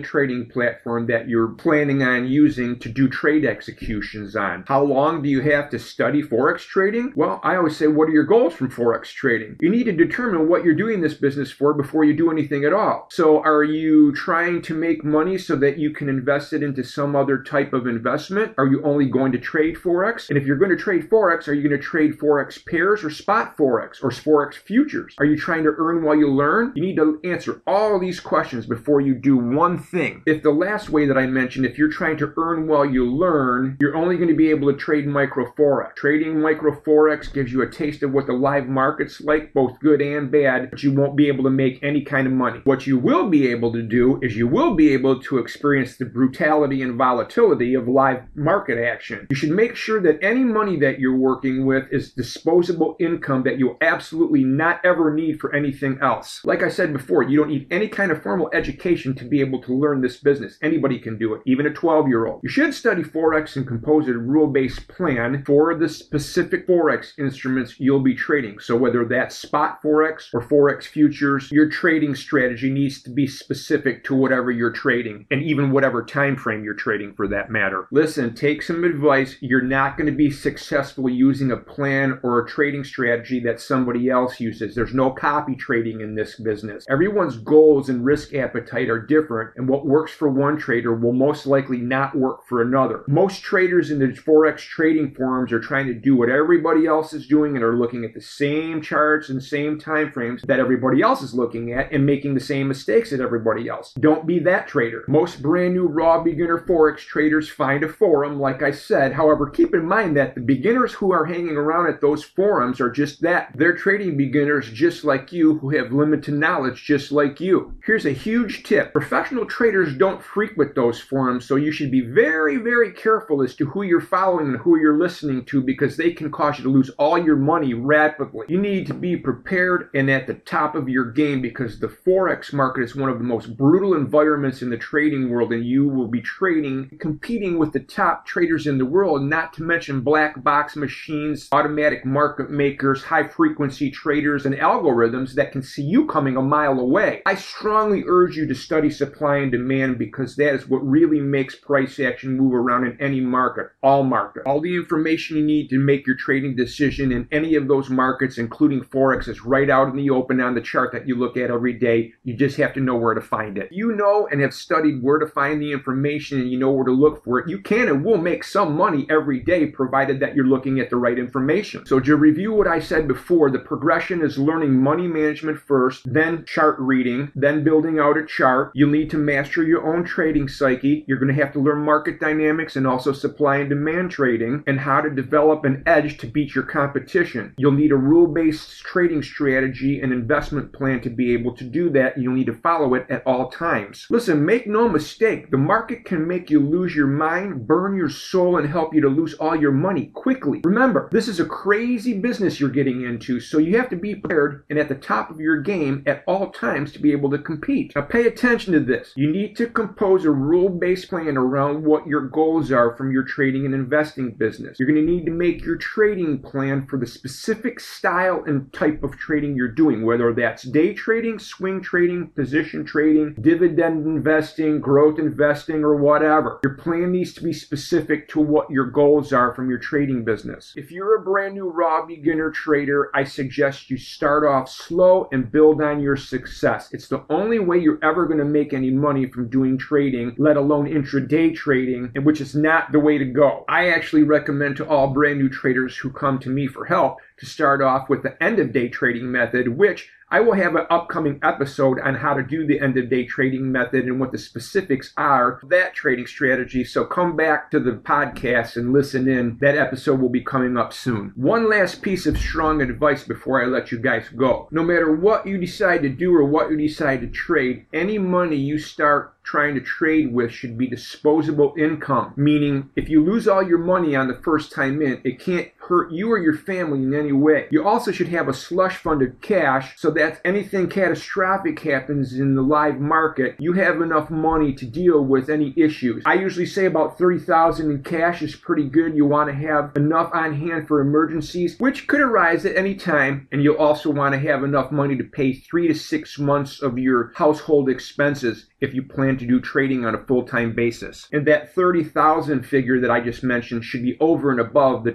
trading 0.00 0.48
platform 0.48 1.06
that 1.08 1.28
you're 1.28 1.48
planning 1.48 2.02
on 2.02 2.26
using 2.26 2.78
to 2.78 2.88
do 2.88 3.08
trade 3.08 3.44
executions 3.44 4.34
on. 4.34 4.64
How 4.66 4.85
long 4.86 5.22
do 5.22 5.28
you 5.28 5.40
have 5.42 5.70
to 5.70 5.78
study 5.78 6.22
Forex 6.22 6.60
trading? 6.60 7.12
Well, 7.16 7.40
I 7.42 7.56
always 7.56 7.76
say, 7.76 7.86
what 7.86 8.08
are 8.08 8.12
your 8.12 8.24
goals 8.24 8.54
from 8.54 8.70
Forex 8.70 9.06
trading? 9.06 9.56
You 9.60 9.70
need 9.70 9.84
to 9.84 9.92
determine 9.92 10.48
what 10.48 10.64
you're 10.64 10.74
doing 10.74 11.00
this 11.00 11.14
business 11.14 11.50
for 11.50 11.74
before 11.74 12.04
you 12.04 12.14
do 12.14 12.30
anything 12.30 12.64
at 12.64 12.72
all. 12.72 13.08
So, 13.10 13.42
are 13.42 13.64
you 13.64 14.14
trying 14.14 14.62
to 14.62 14.74
make 14.74 15.04
money 15.04 15.38
so 15.38 15.56
that 15.56 15.78
you 15.78 15.90
can 15.90 16.08
invest 16.08 16.52
it 16.52 16.62
into 16.62 16.84
some 16.84 17.16
other 17.16 17.42
type 17.42 17.72
of 17.72 17.86
investment? 17.86 18.54
Are 18.58 18.66
you 18.66 18.82
only 18.84 19.06
going 19.06 19.32
to 19.32 19.38
trade 19.38 19.76
Forex? 19.76 20.28
And 20.28 20.38
if 20.38 20.46
you're 20.46 20.56
going 20.56 20.70
to 20.70 20.82
trade 20.82 21.10
Forex, 21.10 21.48
are 21.48 21.54
you 21.54 21.68
going 21.68 21.78
to 21.78 21.84
trade 21.84 22.18
Forex 22.18 22.64
pairs 22.64 23.04
or 23.04 23.10
spot 23.10 23.56
Forex 23.56 24.02
or 24.02 24.10
Forex 24.10 24.54
futures? 24.54 25.14
Are 25.18 25.24
you 25.24 25.36
trying 25.36 25.64
to 25.64 25.74
earn 25.78 26.02
while 26.02 26.16
you 26.16 26.30
learn? 26.30 26.72
You 26.74 26.82
need 26.82 26.96
to 26.96 27.20
answer 27.24 27.62
all 27.66 27.98
these 27.98 28.20
questions 28.20 28.66
before 28.66 29.00
you 29.00 29.14
do 29.14 29.36
one 29.36 29.78
thing. 29.78 30.22
If 30.26 30.42
the 30.42 30.50
last 30.50 30.90
way 30.90 31.06
that 31.06 31.18
I 31.18 31.26
mentioned, 31.26 31.66
if 31.66 31.78
you're 31.78 31.90
trying 31.90 32.16
to 32.18 32.32
earn 32.36 32.66
while 32.66 32.84
you 32.84 33.04
learn, 33.10 33.76
you're 33.80 33.96
only 33.96 34.16
going 34.16 34.28
to 34.28 34.34
be 34.34 34.50
able 34.50 34.72
to 34.72 34.75
trade 34.76 35.06
micro 35.06 35.52
Forex. 35.52 35.94
Trading 35.96 36.40
micro 36.40 36.78
Forex 36.80 37.32
gives 37.32 37.52
you 37.52 37.62
a 37.62 37.70
taste 37.70 38.02
of 38.02 38.12
what 38.12 38.26
the 38.26 38.32
live 38.32 38.66
market's 38.66 39.20
like, 39.20 39.52
both 39.54 39.78
good 39.80 40.00
and 40.00 40.30
bad, 40.30 40.70
but 40.70 40.82
you 40.82 40.92
won't 40.92 41.16
be 41.16 41.28
able 41.28 41.44
to 41.44 41.50
make 41.50 41.82
any 41.82 42.02
kind 42.02 42.26
of 42.26 42.32
money. 42.32 42.60
What 42.64 42.86
you 42.86 42.98
will 42.98 43.28
be 43.28 43.48
able 43.48 43.72
to 43.72 43.82
do 43.82 44.18
is 44.22 44.36
you 44.36 44.48
will 44.48 44.74
be 44.74 44.92
able 44.92 45.20
to 45.22 45.38
experience 45.38 45.96
the 45.96 46.04
brutality 46.04 46.82
and 46.82 46.96
volatility 46.96 47.74
of 47.74 47.88
live 47.88 48.22
market 48.34 48.82
action. 48.82 49.26
You 49.30 49.36
should 49.36 49.50
make 49.50 49.76
sure 49.76 50.00
that 50.02 50.22
any 50.22 50.44
money 50.44 50.78
that 50.80 50.98
you're 50.98 51.16
working 51.16 51.66
with 51.66 51.84
is 51.90 52.12
disposable 52.12 52.96
income 52.98 53.42
that 53.44 53.58
you'll 53.58 53.78
absolutely 53.80 54.44
not 54.44 54.80
ever 54.84 55.12
need 55.14 55.40
for 55.40 55.54
anything 55.54 55.98
else. 56.02 56.40
Like 56.44 56.62
I 56.62 56.68
said 56.68 56.92
before, 56.92 57.22
you 57.22 57.38
don't 57.38 57.50
need 57.50 57.66
any 57.70 57.88
kind 57.88 58.10
of 58.10 58.22
formal 58.22 58.50
education 58.52 59.14
to 59.16 59.24
be 59.24 59.40
able 59.40 59.62
to 59.62 59.74
learn 59.74 60.00
this 60.00 60.16
business. 60.16 60.58
Anybody 60.62 60.98
can 60.98 61.18
do 61.18 61.34
it, 61.34 61.42
even 61.46 61.66
a 61.66 61.72
12 61.72 62.08
year 62.08 62.26
old. 62.26 62.40
You 62.42 62.48
should 62.48 62.74
study 62.74 63.02
Forex 63.02 63.56
and 63.56 63.66
compose 63.66 64.08
a 64.08 64.12
rule 64.12 64.46
based 64.46 64.65
plan 64.74 65.44
for 65.44 65.74
the 65.74 65.88
specific 65.88 66.66
Forex 66.66 67.18
instruments 67.18 67.76
you'll 67.78 68.00
be 68.00 68.14
trading. 68.14 68.58
So, 68.58 68.76
whether 68.76 69.04
that's 69.04 69.36
spot 69.36 69.82
Forex 69.82 70.32
or 70.34 70.40
Forex 70.40 70.84
futures, 70.84 71.50
your 71.50 71.68
trading 71.68 72.14
strategy 72.14 72.70
needs 72.70 73.02
to 73.02 73.10
be 73.10 73.26
specific 73.26 74.04
to 74.04 74.14
whatever 74.14 74.50
you're 74.50 74.72
trading 74.72 75.26
and 75.30 75.42
even 75.42 75.70
whatever 75.70 76.04
time 76.04 76.36
frame 76.36 76.64
you're 76.64 76.74
trading 76.74 77.14
for 77.14 77.28
that 77.28 77.50
matter. 77.50 77.86
Listen, 77.90 78.34
take 78.34 78.62
some 78.62 78.84
advice. 78.84 79.36
You're 79.40 79.62
not 79.62 79.96
going 79.96 80.10
to 80.10 80.16
be 80.16 80.30
successful 80.30 81.08
using 81.08 81.52
a 81.52 81.56
plan 81.56 82.18
or 82.22 82.40
a 82.40 82.48
trading 82.48 82.84
strategy 82.84 83.40
that 83.40 83.60
somebody 83.60 84.08
else 84.08 84.40
uses. 84.40 84.74
There's 84.74 84.94
no 84.94 85.10
copy 85.10 85.54
trading 85.54 86.00
in 86.00 86.14
this 86.14 86.38
business. 86.40 86.84
Everyone's 86.88 87.38
goals 87.38 87.88
and 87.88 88.04
risk 88.04 88.34
appetite 88.34 88.88
are 88.88 89.00
different, 89.00 89.52
and 89.56 89.68
what 89.68 89.86
works 89.86 90.12
for 90.12 90.28
one 90.28 90.56
trader 90.56 90.94
will 90.94 91.12
most 91.12 91.46
likely 91.46 91.78
not 91.78 92.16
work 92.16 92.46
for 92.46 92.62
another. 92.62 93.04
Most 93.06 93.42
traders 93.42 93.90
in 93.90 93.98
the 93.98 94.06
Forex 94.06 94.45
trading 94.54 95.14
forums 95.14 95.52
are 95.52 95.60
trying 95.60 95.86
to 95.86 95.94
do 95.94 96.16
what 96.16 96.28
everybody 96.28 96.86
else 96.86 97.12
is 97.12 97.26
doing 97.26 97.56
and 97.56 97.64
are 97.64 97.76
looking 97.76 98.04
at 98.04 98.14
the 98.14 98.20
same 98.20 98.80
charts 98.80 99.28
and 99.28 99.42
same 99.42 99.78
time 99.78 100.12
frames 100.12 100.42
that 100.42 100.60
everybody 100.60 101.02
else 101.02 101.22
is 101.22 101.34
looking 101.34 101.72
at 101.72 101.90
and 101.92 102.04
making 102.04 102.34
the 102.34 102.40
same 102.40 102.68
mistakes 102.68 103.10
that 103.10 103.20
everybody 103.20 103.68
else. 103.68 103.92
Don't 103.98 104.26
be 104.26 104.38
that 104.40 104.68
trader. 104.68 105.04
Most 105.08 105.42
brand 105.42 105.74
new 105.74 105.86
raw 105.86 106.22
beginner 106.22 106.58
Forex 106.58 106.98
traders 106.98 107.48
find 107.48 107.82
a 107.82 107.88
forum, 107.88 108.38
like 108.38 108.62
I 108.62 108.70
said. 108.70 109.12
However, 109.12 109.48
keep 109.48 109.74
in 109.74 109.86
mind 109.86 110.16
that 110.16 110.34
the 110.34 110.40
beginners 110.40 110.92
who 110.92 111.12
are 111.12 111.24
hanging 111.24 111.56
around 111.56 111.88
at 111.88 112.00
those 112.00 112.22
forums 112.22 112.80
are 112.80 112.90
just 112.90 113.22
that. 113.22 113.52
They're 113.54 113.76
trading 113.76 114.16
beginners 114.16 114.70
just 114.70 115.04
like 115.04 115.32
you 115.32 115.58
who 115.58 115.70
have 115.70 115.92
limited 115.92 116.34
knowledge 116.34 116.84
just 116.84 117.10
like 117.12 117.40
you. 117.40 117.74
Here's 117.84 118.06
a 118.06 118.12
huge 118.12 118.62
tip. 118.62 118.92
Professional 118.92 119.46
traders 119.46 119.96
don't 119.96 120.22
frequent 120.22 120.74
those 120.74 121.00
forums, 121.00 121.46
so 121.46 121.56
you 121.56 121.72
should 121.72 121.90
be 121.90 122.02
very, 122.02 122.56
very 122.56 122.92
careful 122.92 123.42
as 123.42 123.54
to 123.56 123.66
who 123.66 123.82
you're 123.82 124.00
following 124.00 124.35
and 124.38 124.56
who 124.58 124.78
you're 124.78 124.98
listening 124.98 125.44
to 125.46 125.62
because 125.62 125.96
they 125.96 126.12
can 126.12 126.30
cause 126.30 126.58
you 126.58 126.64
to 126.64 126.70
lose 126.70 126.90
all 126.98 127.18
your 127.18 127.36
money 127.36 127.74
rapidly. 127.74 128.46
You 128.48 128.60
need 128.60 128.86
to 128.88 128.94
be 128.94 129.16
prepared 129.16 129.90
and 129.94 130.10
at 130.10 130.26
the 130.26 130.34
top 130.34 130.74
of 130.74 130.88
your 130.88 131.10
game 131.10 131.40
because 131.40 131.78
the 131.78 131.88
Forex 131.88 132.52
market 132.52 132.82
is 132.82 132.96
one 132.96 133.10
of 133.10 133.18
the 133.18 133.24
most 133.24 133.56
brutal 133.56 133.94
environments 133.94 134.62
in 134.62 134.70
the 134.70 134.76
trading 134.76 135.30
world 135.30 135.52
and 135.52 135.64
you 135.64 135.88
will 135.88 136.08
be 136.08 136.20
trading, 136.20 136.96
competing 137.00 137.58
with 137.58 137.72
the 137.72 137.80
top 137.80 138.26
traders 138.26 138.66
in 138.66 138.78
the 138.78 138.84
world, 138.84 139.22
not 139.22 139.52
to 139.54 139.62
mention 139.62 140.00
black 140.00 140.42
box 140.42 140.76
machines, 140.76 141.48
automatic 141.52 142.04
market 142.04 142.50
makers, 142.50 143.02
high 143.02 143.26
frequency 143.26 143.90
traders, 143.90 144.46
and 144.46 144.54
algorithms 144.56 145.34
that 145.34 145.52
can 145.52 145.62
see 145.62 145.82
you 145.82 146.06
coming 146.06 146.36
a 146.36 146.42
mile 146.42 146.78
away. 146.78 147.22
I 147.26 147.34
strongly 147.34 148.04
urge 148.06 148.36
you 148.36 148.46
to 148.46 148.54
study 148.54 148.90
supply 148.90 149.38
and 149.38 149.52
demand 149.52 149.98
because 149.98 150.36
that 150.36 150.54
is 150.54 150.68
what 150.68 150.86
really 150.86 151.20
makes 151.20 151.54
price 151.54 151.98
action 151.98 152.36
move 152.36 152.54
around 152.54 152.86
in 152.86 153.00
any 153.00 153.20
market, 153.20 153.70
all 153.82 154.02
market. 154.26 154.48
All 154.48 154.60
the 154.60 154.74
information 154.74 155.36
you 155.36 155.44
need 155.44 155.68
to 155.70 155.78
make 155.78 156.06
your 156.06 156.16
trading 156.16 156.56
decision 156.56 157.12
in 157.12 157.28
any 157.30 157.54
of 157.54 157.68
those 157.68 157.88
markets, 157.88 158.38
including 158.38 158.80
Forex, 158.80 159.28
is 159.28 159.44
right 159.44 159.70
out 159.70 159.88
in 159.88 159.96
the 159.96 160.10
open 160.10 160.40
on 160.40 160.54
the 160.54 160.60
chart 160.60 160.90
that 160.92 161.06
you 161.06 161.14
look 161.14 161.36
at 161.36 161.50
every 161.50 161.74
day. 161.74 162.12
You 162.24 162.34
just 162.34 162.56
have 162.56 162.74
to 162.74 162.80
know 162.80 162.96
where 162.96 163.14
to 163.14 163.20
find 163.20 163.56
it. 163.56 163.68
You 163.70 163.92
know 163.92 164.26
and 164.30 164.40
have 164.40 164.52
studied 164.52 165.02
where 165.02 165.18
to 165.18 165.26
find 165.26 165.62
the 165.62 165.70
information 165.70 166.40
and 166.40 166.50
you 166.50 166.58
know 166.58 166.72
where 166.72 166.84
to 166.84 166.92
look 166.92 167.22
for 167.22 167.38
it. 167.38 167.48
You 167.48 167.60
can 167.60 167.88
and 167.88 168.04
will 168.04 168.18
make 168.18 168.42
some 168.42 168.76
money 168.76 169.06
every 169.08 169.40
day 169.40 169.66
provided 169.66 170.18
that 170.20 170.34
you're 170.34 170.46
looking 170.46 170.80
at 170.80 170.90
the 170.90 170.96
right 170.96 171.18
information. 171.18 171.86
So 171.86 172.00
to 172.00 172.16
review 172.16 172.52
what 172.52 172.66
I 172.66 172.80
said 172.80 173.06
before, 173.06 173.50
the 173.50 173.60
progression 173.60 174.22
is 174.22 174.38
learning 174.38 174.74
money 174.74 175.06
management 175.06 175.58
first, 175.58 176.02
then 176.12 176.44
chart 176.46 176.76
reading, 176.80 177.30
then 177.36 177.62
building 177.62 178.00
out 178.00 178.18
a 178.18 178.26
chart. 178.26 178.72
You'll 178.74 178.90
need 178.90 179.10
to 179.10 179.18
master 179.18 179.62
your 179.62 179.86
own 179.86 180.04
trading 180.04 180.48
psyche. 180.48 181.04
You're 181.06 181.18
going 181.18 181.34
to 181.34 181.42
have 181.42 181.52
to 181.52 181.60
learn 181.60 181.84
market 181.84 182.18
dynamics 182.18 182.74
and 182.74 182.86
also 182.86 183.12
supply 183.12 183.58
and 183.58 183.68
demand 183.68 184.10
trading 184.16 184.64
and 184.66 184.80
how 184.80 185.02
to 185.02 185.10
develop 185.10 185.66
an 185.66 185.82
edge 185.86 186.16
to 186.16 186.26
beat 186.26 186.54
your 186.54 186.64
competition. 186.64 187.54
You'll 187.58 187.72
need 187.72 187.92
a 187.92 187.96
rule-based 187.96 188.80
trading 188.80 189.22
strategy 189.22 190.00
and 190.00 190.10
investment 190.10 190.72
plan 190.72 191.02
to 191.02 191.10
be 191.10 191.34
able 191.34 191.54
to 191.54 191.64
do 191.64 191.90
that. 191.90 192.16
You'll 192.16 192.32
need 192.32 192.46
to 192.46 192.54
follow 192.54 192.94
it 192.94 193.04
at 193.10 193.22
all 193.26 193.50
times. 193.50 194.06
Listen, 194.08 194.46
make 194.46 194.66
no 194.66 194.88
mistake, 194.88 195.50
the 195.50 195.58
market 195.58 196.06
can 196.06 196.26
make 196.26 196.48
you 196.48 196.60
lose 196.60 196.96
your 196.96 197.06
mind, 197.06 197.66
burn 197.66 197.94
your 197.94 198.08
soul, 198.08 198.56
and 198.56 198.66
help 198.66 198.94
you 198.94 199.02
to 199.02 199.08
lose 199.08 199.34
all 199.34 199.54
your 199.54 199.72
money 199.72 200.06
quickly. 200.14 200.62
Remember, 200.64 201.10
this 201.12 201.28
is 201.28 201.38
a 201.38 201.44
crazy 201.44 202.18
business 202.18 202.58
you're 202.58 202.70
getting 202.70 203.04
into, 203.04 203.38
so 203.38 203.58
you 203.58 203.76
have 203.76 203.90
to 203.90 203.96
be 203.96 204.14
prepared 204.14 204.64
and 204.70 204.78
at 204.78 204.88
the 204.88 204.94
top 204.94 205.30
of 205.30 205.40
your 205.40 205.60
game 205.60 206.02
at 206.06 206.24
all 206.26 206.50
times 206.50 206.90
to 206.92 206.98
be 206.98 207.12
able 207.12 207.28
to 207.30 207.38
compete. 207.38 207.92
Now 207.94 208.02
pay 208.02 208.26
attention 208.26 208.72
to 208.72 208.80
this. 208.80 209.12
You 209.14 209.30
need 209.30 209.56
to 209.56 209.66
compose 209.66 210.24
a 210.24 210.30
rule-based 210.30 211.10
plan 211.10 211.36
around 211.36 211.84
what 211.84 212.06
your 212.06 212.22
goals 212.22 212.72
are 212.72 212.96
from 212.96 213.12
your 213.12 213.24
trading 213.24 213.66
and 213.66 213.74
investing 213.74 214.05
business. 214.14 214.78
You're 214.78 214.88
going 214.88 215.04
to 215.04 215.12
need 215.12 215.26
to 215.26 215.32
make 215.32 215.64
your 215.64 215.76
trading 215.76 216.40
plan 216.40 216.86
for 216.86 216.98
the 216.98 217.06
specific 217.06 217.80
style 217.80 218.44
and 218.46 218.72
type 218.72 219.02
of 219.02 219.16
trading 219.16 219.56
you're 219.56 219.68
doing, 219.68 220.04
whether 220.04 220.32
that's 220.32 220.62
day 220.62 220.94
trading, 220.94 221.38
swing 221.38 221.82
trading, 221.82 222.28
position 222.28 222.84
trading, 222.84 223.34
dividend 223.40 224.06
investing, 224.06 224.80
growth 224.80 225.18
investing, 225.18 225.84
or 225.84 225.96
whatever. 225.96 226.60
Your 226.62 226.74
plan 226.74 227.12
needs 227.12 227.32
to 227.34 227.42
be 227.42 227.52
specific 227.52 228.28
to 228.28 228.40
what 228.40 228.70
your 228.70 228.86
goals 228.86 229.32
are 229.32 229.54
from 229.54 229.68
your 229.68 229.78
trading 229.78 230.24
business. 230.24 230.72
If 230.76 230.90
you're 230.90 231.16
a 231.16 231.24
brand 231.24 231.54
new 231.54 231.70
raw 231.70 232.04
beginner 232.06 232.50
trader, 232.50 233.10
I 233.14 233.24
suggest 233.24 233.90
you 233.90 233.96
start 233.96 234.44
off 234.44 234.68
slow 234.68 235.28
and 235.32 235.50
build 235.50 235.82
on 235.82 236.00
your 236.00 236.16
success. 236.16 236.88
It's 236.92 237.08
the 237.08 237.24
only 237.30 237.58
way 237.58 237.78
you're 237.78 238.02
ever 238.02 238.26
going 238.26 238.38
to 238.38 238.44
make 238.44 238.72
any 238.72 238.90
money 238.90 239.26
from 239.26 239.48
doing 239.48 239.78
trading, 239.78 240.34
let 240.38 240.56
alone 240.56 240.86
intraday 240.86 241.54
trading, 241.54 242.12
and 242.14 242.24
which 242.24 242.40
is 242.40 242.54
not 242.54 242.92
the 242.92 243.00
way 243.00 243.18
to 243.18 243.24
go. 243.24 243.64
I 243.68 243.88
actually 243.96 244.22
recommend 244.22 244.76
to 244.76 244.86
all 244.86 245.08
brand 245.08 245.38
new 245.38 245.48
traders 245.48 245.96
who 245.96 246.10
come 246.10 246.38
to 246.38 246.50
me 246.50 246.66
for 246.66 246.84
help 246.84 247.16
to 247.38 247.46
start 247.46 247.82
off 247.82 248.08
with 248.08 248.22
the 248.22 248.42
end 248.42 248.58
of 248.58 248.72
day 248.72 248.88
trading 248.88 249.30
method, 249.30 249.68
which 249.76 250.10
I 250.28 250.40
will 250.40 250.54
have 250.54 250.74
an 250.74 250.86
upcoming 250.90 251.38
episode 251.40 252.00
on 252.00 252.16
how 252.16 252.34
to 252.34 252.42
do 252.42 252.66
the 252.66 252.80
end 252.80 252.96
of 252.98 253.08
day 253.08 253.24
trading 253.26 253.70
method 253.70 254.06
and 254.06 254.18
what 254.18 254.32
the 254.32 254.38
specifics 254.38 255.12
are 255.16 255.60
that 255.68 255.94
trading 255.94 256.26
strategy. 256.26 256.82
So 256.82 257.04
come 257.04 257.36
back 257.36 257.70
to 257.70 257.78
the 257.78 257.92
podcast 257.92 258.76
and 258.76 258.92
listen 258.92 259.28
in. 259.28 259.58
That 259.60 259.76
episode 259.76 260.20
will 260.20 260.28
be 260.28 260.40
coming 260.40 260.76
up 260.76 260.92
soon. 260.92 261.32
One 261.36 261.70
last 261.70 262.02
piece 262.02 262.26
of 262.26 262.36
strong 262.36 262.82
advice 262.82 263.22
before 263.22 263.62
I 263.62 263.66
let 263.66 263.92
you 263.92 263.98
guys 263.98 264.28
go. 264.30 264.66
No 264.72 264.82
matter 264.82 265.14
what 265.14 265.46
you 265.46 265.58
decide 265.58 266.02
to 266.02 266.08
do 266.08 266.34
or 266.34 266.44
what 266.44 266.70
you 266.72 266.76
decide 266.76 267.20
to 267.20 267.28
trade, 267.28 267.86
any 267.92 268.18
money 268.18 268.56
you 268.56 268.78
start 268.78 269.36
trying 269.44 269.76
to 269.76 269.80
trade 269.80 270.32
with 270.32 270.50
should 270.50 270.76
be 270.76 270.88
disposable 270.88 271.72
income, 271.78 272.34
meaning 272.36 272.90
if 272.96 273.08
you 273.08 273.24
lose 273.24 273.46
all 273.46 273.62
your 273.62 273.78
money 273.78 274.16
on 274.16 274.26
the 274.26 274.42
first 274.42 274.72
time 274.72 275.00
in, 275.00 275.20
it 275.22 275.38
can't 275.38 275.75
hurt 275.88 276.12
you 276.12 276.30
or 276.30 276.38
your 276.38 276.56
family 276.56 277.02
in 277.02 277.14
any 277.14 277.32
way. 277.32 277.66
You 277.70 277.86
also 277.86 278.12
should 278.12 278.28
have 278.28 278.48
a 278.48 278.54
slush 278.54 278.96
fund 278.96 279.22
of 279.22 279.40
cash 279.40 279.94
so 279.96 280.10
that 280.12 280.40
anything 280.44 280.88
catastrophic 280.88 281.78
happens 281.80 282.34
in 282.34 282.54
the 282.54 282.62
live 282.62 282.98
market, 282.98 283.56
you 283.58 283.72
have 283.74 284.00
enough 284.00 284.30
money 284.30 284.72
to 284.74 284.86
deal 284.86 285.24
with 285.24 285.48
any 285.48 285.72
issues. 285.76 286.22
I 286.26 286.34
usually 286.34 286.66
say 286.66 286.86
about 286.86 287.18
30,000 287.18 287.90
in 287.90 288.02
cash 288.02 288.42
is 288.42 288.56
pretty 288.56 288.88
good. 288.88 289.14
You 289.14 289.26
want 289.26 289.48
to 289.48 289.54
have 289.54 289.92
enough 289.96 290.30
on 290.34 290.54
hand 290.54 290.88
for 290.88 291.00
emergencies, 291.00 291.78
which 291.78 292.06
could 292.06 292.20
arise 292.20 292.64
at 292.66 292.76
any 292.76 292.94
time, 292.94 293.48
and 293.52 293.62
you'll 293.62 293.76
also 293.76 294.10
want 294.10 294.34
to 294.34 294.40
have 294.40 294.64
enough 294.64 294.90
money 294.90 295.16
to 295.16 295.24
pay 295.24 295.52
3 295.52 295.88
to 295.88 295.94
6 295.94 296.38
months 296.38 296.82
of 296.82 296.98
your 296.98 297.32
household 297.34 297.88
expenses 297.88 298.66
if 298.80 298.92
you 298.92 299.02
plan 299.02 299.38
to 299.38 299.46
do 299.46 299.60
trading 299.60 300.04
on 300.04 300.14
a 300.14 300.24
full-time 300.26 300.74
basis. 300.74 301.28
And 301.32 301.46
that 301.46 301.74
30,000 301.74 302.62
figure 302.62 303.00
that 303.00 303.10
I 303.10 303.20
just 303.20 303.42
mentioned 303.42 303.84
should 303.84 304.02
be 304.02 304.16
over 304.20 304.50
and 304.50 304.60
above 304.60 305.04
the 305.04 305.12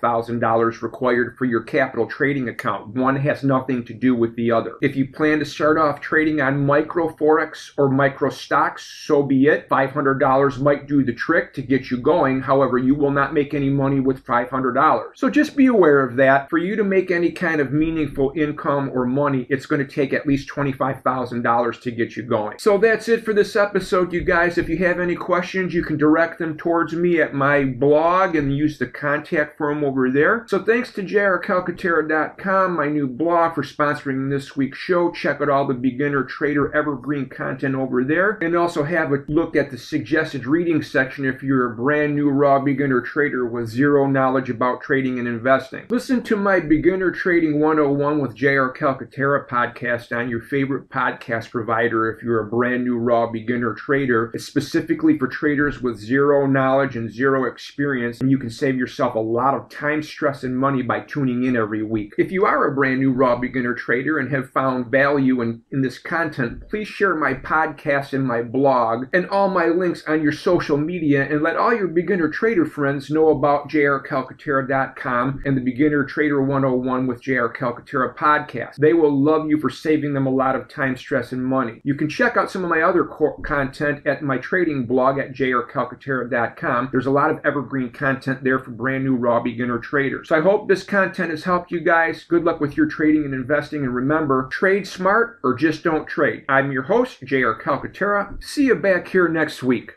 $25,000 0.00 0.82
required 0.82 1.36
for 1.36 1.44
your 1.44 1.62
capital 1.62 2.06
trading 2.06 2.48
account. 2.48 2.88
One 2.88 3.16
has 3.16 3.42
nothing 3.42 3.84
to 3.86 3.94
do 3.94 4.14
with 4.14 4.36
the 4.36 4.50
other. 4.50 4.76
If 4.82 4.96
you 4.96 5.08
plan 5.08 5.38
to 5.38 5.44
start 5.44 5.78
off 5.78 6.00
trading 6.00 6.40
on 6.40 6.64
micro 6.64 7.08
forex 7.08 7.70
or 7.76 7.88
micro 7.88 8.30
stocks, 8.30 9.04
so 9.06 9.22
be 9.22 9.46
it. 9.46 9.68
$500 9.68 10.60
might 10.60 10.86
do 10.86 11.04
the 11.04 11.12
trick 11.12 11.54
to 11.54 11.62
get 11.62 11.90
you 11.90 11.98
going. 11.98 12.40
However, 12.40 12.78
you 12.78 12.94
will 12.94 13.10
not 13.10 13.34
make 13.34 13.54
any 13.54 13.70
money 13.70 14.00
with 14.00 14.24
$500. 14.24 15.10
So 15.14 15.30
just 15.30 15.56
be 15.56 15.66
aware 15.66 16.00
of 16.06 16.16
that. 16.16 16.50
For 16.50 16.58
you 16.58 16.76
to 16.76 16.84
make 16.84 17.10
any 17.10 17.30
kind 17.30 17.60
of 17.60 17.72
meaningful 17.72 18.32
income 18.36 18.90
or 18.92 19.06
money, 19.06 19.46
it's 19.48 19.66
going 19.66 19.86
to 19.86 19.92
take 19.92 20.12
at 20.12 20.26
least 20.26 20.48
$25,000 20.48 21.80
to 21.80 21.90
get 21.90 22.16
you 22.16 22.22
going. 22.22 22.58
So 22.58 22.78
that's 22.78 23.08
it 23.08 23.24
for 23.24 23.32
this 23.32 23.56
episode, 23.56 24.12
you 24.12 24.22
guys. 24.22 24.58
If 24.58 24.68
you 24.68 24.78
have 24.78 25.00
any 25.00 25.14
questions, 25.14 25.74
you 25.74 25.82
can 25.82 25.96
direct 25.96 26.38
them 26.38 26.56
towards 26.56 26.94
me 26.94 27.20
at 27.20 27.34
my 27.34 27.64
blog 27.64 28.36
and 28.36 28.56
use 28.56 28.78
the 28.78 28.86
contact 28.86 29.58
form 29.58 29.83
over 29.84 30.10
there. 30.10 30.44
So 30.48 30.62
thanks 30.62 30.92
to 30.94 31.02
jrcalcaterra.com, 31.02 32.76
my 32.76 32.88
new 32.88 33.06
blog, 33.06 33.54
for 33.54 33.62
sponsoring 33.62 34.30
this 34.30 34.56
week's 34.56 34.78
show. 34.78 35.10
Check 35.12 35.40
out 35.40 35.48
all 35.48 35.66
the 35.66 35.74
beginner 35.74 36.24
trader 36.24 36.74
evergreen 36.74 37.28
content 37.28 37.74
over 37.74 38.04
there. 38.04 38.38
And 38.40 38.56
also 38.56 38.84
have 38.84 39.12
a 39.12 39.24
look 39.28 39.56
at 39.56 39.70
the 39.70 39.78
suggested 39.78 40.46
reading 40.46 40.82
section 40.82 41.24
if 41.24 41.42
you're 41.42 41.72
a 41.72 41.76
brand 41.76 42.16
new 42.16 42.30
raw 42.30 42.58
beginner 42.58 43.00
trader 43.00 43.46
with 43.46 43.68
zero 43.68 44.06
knowledge 44.06 44.50
about 44.50 44.80
trading 44.80 45.18
and 45.18 45.28
investing. 45.28 45.86
Listen 45.88 46.22
to 46.22 46.36
my 46.36 46.60
Beginner 46.60 47.10
Trading 47.10 47.60
101 47.60 48.20
with 48.20 48.34
JR 48.34 48.70
Calcaterra 48.70 49.46
podcast 49.48 50.16
on 50.16 50.28
your 50.28 50.40
favorite 50.40 50.88
podcast 50.88 51.50
provider 51.50 52.10
if 52.10 52.22
you're 52.22 52.40
a 52.40 52.48
brand 52.48 52.84
new 52.84 52.96
raw 52.96 53.30
beginner 53.30 53.74
trader. 53.74 54.30
It's 54.34 54.46
specifically 54.46 55.18
for 55.18 55.28
traders 55.28 55.82
with 55.82 55.98
zero 55.98 56.46
knowledge 56.46 56.96
and 56.96 57.10
zero 57.10 57.44
experience, 57.44 58.20
and 58.20 58.30
you 58.30 58.38
can 58.38 58.50
save 58.50 58.76
yourself 58.76 59.14
a 59.14 59.20
lot 59.20 59.54
of 59.54 59.68
time, 59.74 60.02
stress, 60.02 60.44
and 60.44 60.56
money 60.56 60.82
by 60.82 61.00
tuning 61.00 61.44
in 61.44 61.56
every 61.56 61.82
week. 61.82 62.14
If 62.16 62.30
you 62.30 62.44
are 62.46 62.66
a 62.66 62.74
brand 62.74 63.00
new 63.00 63.12
raw 63.12 63.36
beginner 63.36 63.74
trader 63.74 64.18
and 64.18 64.30
have 64.30 64.50
found 64.50 64.90
value 64.90 65.40
in, 65.42 65.62
in 65.72 65.82
this 65.82 65.98
content, 65.98 66.68
please 66.70 66.88
share 66.88 67.14
my 67.14 67.34
podcast 67.34 68.12
and 68.12 68.26
my 68.26 68.42
blog 68.42 69.06
and 69.12 69.28
all 69.28 69.48
my 69.48 69.66
links 69.66 70.04
on 70.06 70.22
your 70.22 70.32
social 70.32 70.76
media 70.76 71.24
and 71.24 71.42
let 71.42 71.56
all 71.56 71.74
your 71.74 71.88
beginner 71.88 72.28
trader 72.28 72.64
friends 72.64 73.10
know 73.10 73.28
about 73.28 73.68
jrcalcaterra.com 73.68 75.42
and 75.44 75.56
the 75.56 75.60
Beginner 75.60 76.04
Trader 76.04 76.42
101 76.42 77.06
with 77.06 77.22
JR 77.22 77.46
Calcaterra 77.46 78.16
podcast. 78.16 78.76
They 78.76 78.92
will 78.92 79.12
love 79.12 79.48
you 79.48 79.58
for 79.58 79.70
saving 79.70 80.14
them 80.14 80.26
a 80.26 80.30
lot 80.30 80.56
of 80.56 80.68
time, 80.68 80.96
stress, 80.96 81.32
and 81.32 81.44
money. 81.44 81.80
You 81.84 81.94
can 81.94 82.08
check 82.08 82.36
out 82.36 82.50
some 82.50 82.64
of 82.64 82.70
my 82.70 82.82
other 82.82 83.04
content 83.44 84.06
at 84.06 84.22
my 84.22 84.38
trading 84.38 84.86
blog 84.86 85.18
at 85.18 85.32
jrcalcaterra.com. 85.32 86.88
There's 86.92 87.06
a 87.06 87.10
lot 87.10 87.30
of 87.30 87.40
evergreen 87.44 87.90
content 87.90 88.44
there 88.44 88.58
for 88.58 88.70
brand 88.70 89.04
new 89.04 89.16
raw 89.16 89.42
beginner 89.54 89.78
traders. 89.78 90.28
So 90.28 90.36
I 90.36 90.40
hope 90.40 90.66
this 90.66 90.82
content 90.82 91.30
has 91.30 91.44
helped 91.44 91.70
you 91.70 91.80
guys. 91.80 92.24
Good 92.24 92.42
luck 92.42 92.60
with 92.60 92.76
your 92.76 92.86
trading 92.86 93.24
and 93.24 93.32
investing. 93.32 93.84
And 93.84 93.94
remember, 93.94 94.48
trade 94.50 94.86
smart 94.86 95.38
or 95.44 95.54
just 95.54 95.84
don't 95.84 96.08
trade. 96.08 96.44
I'm 96.48 96.72
your 96.72 96.82
host, 96.82 97.20
JR 97.20 97.52
Calcaterra. 97.52 98.42
See 98.42 98.66
you 98.66 98.74
back 98.74 99.08
here 99.08 99.28
next 99.28 99.62
week. 99.62 99.92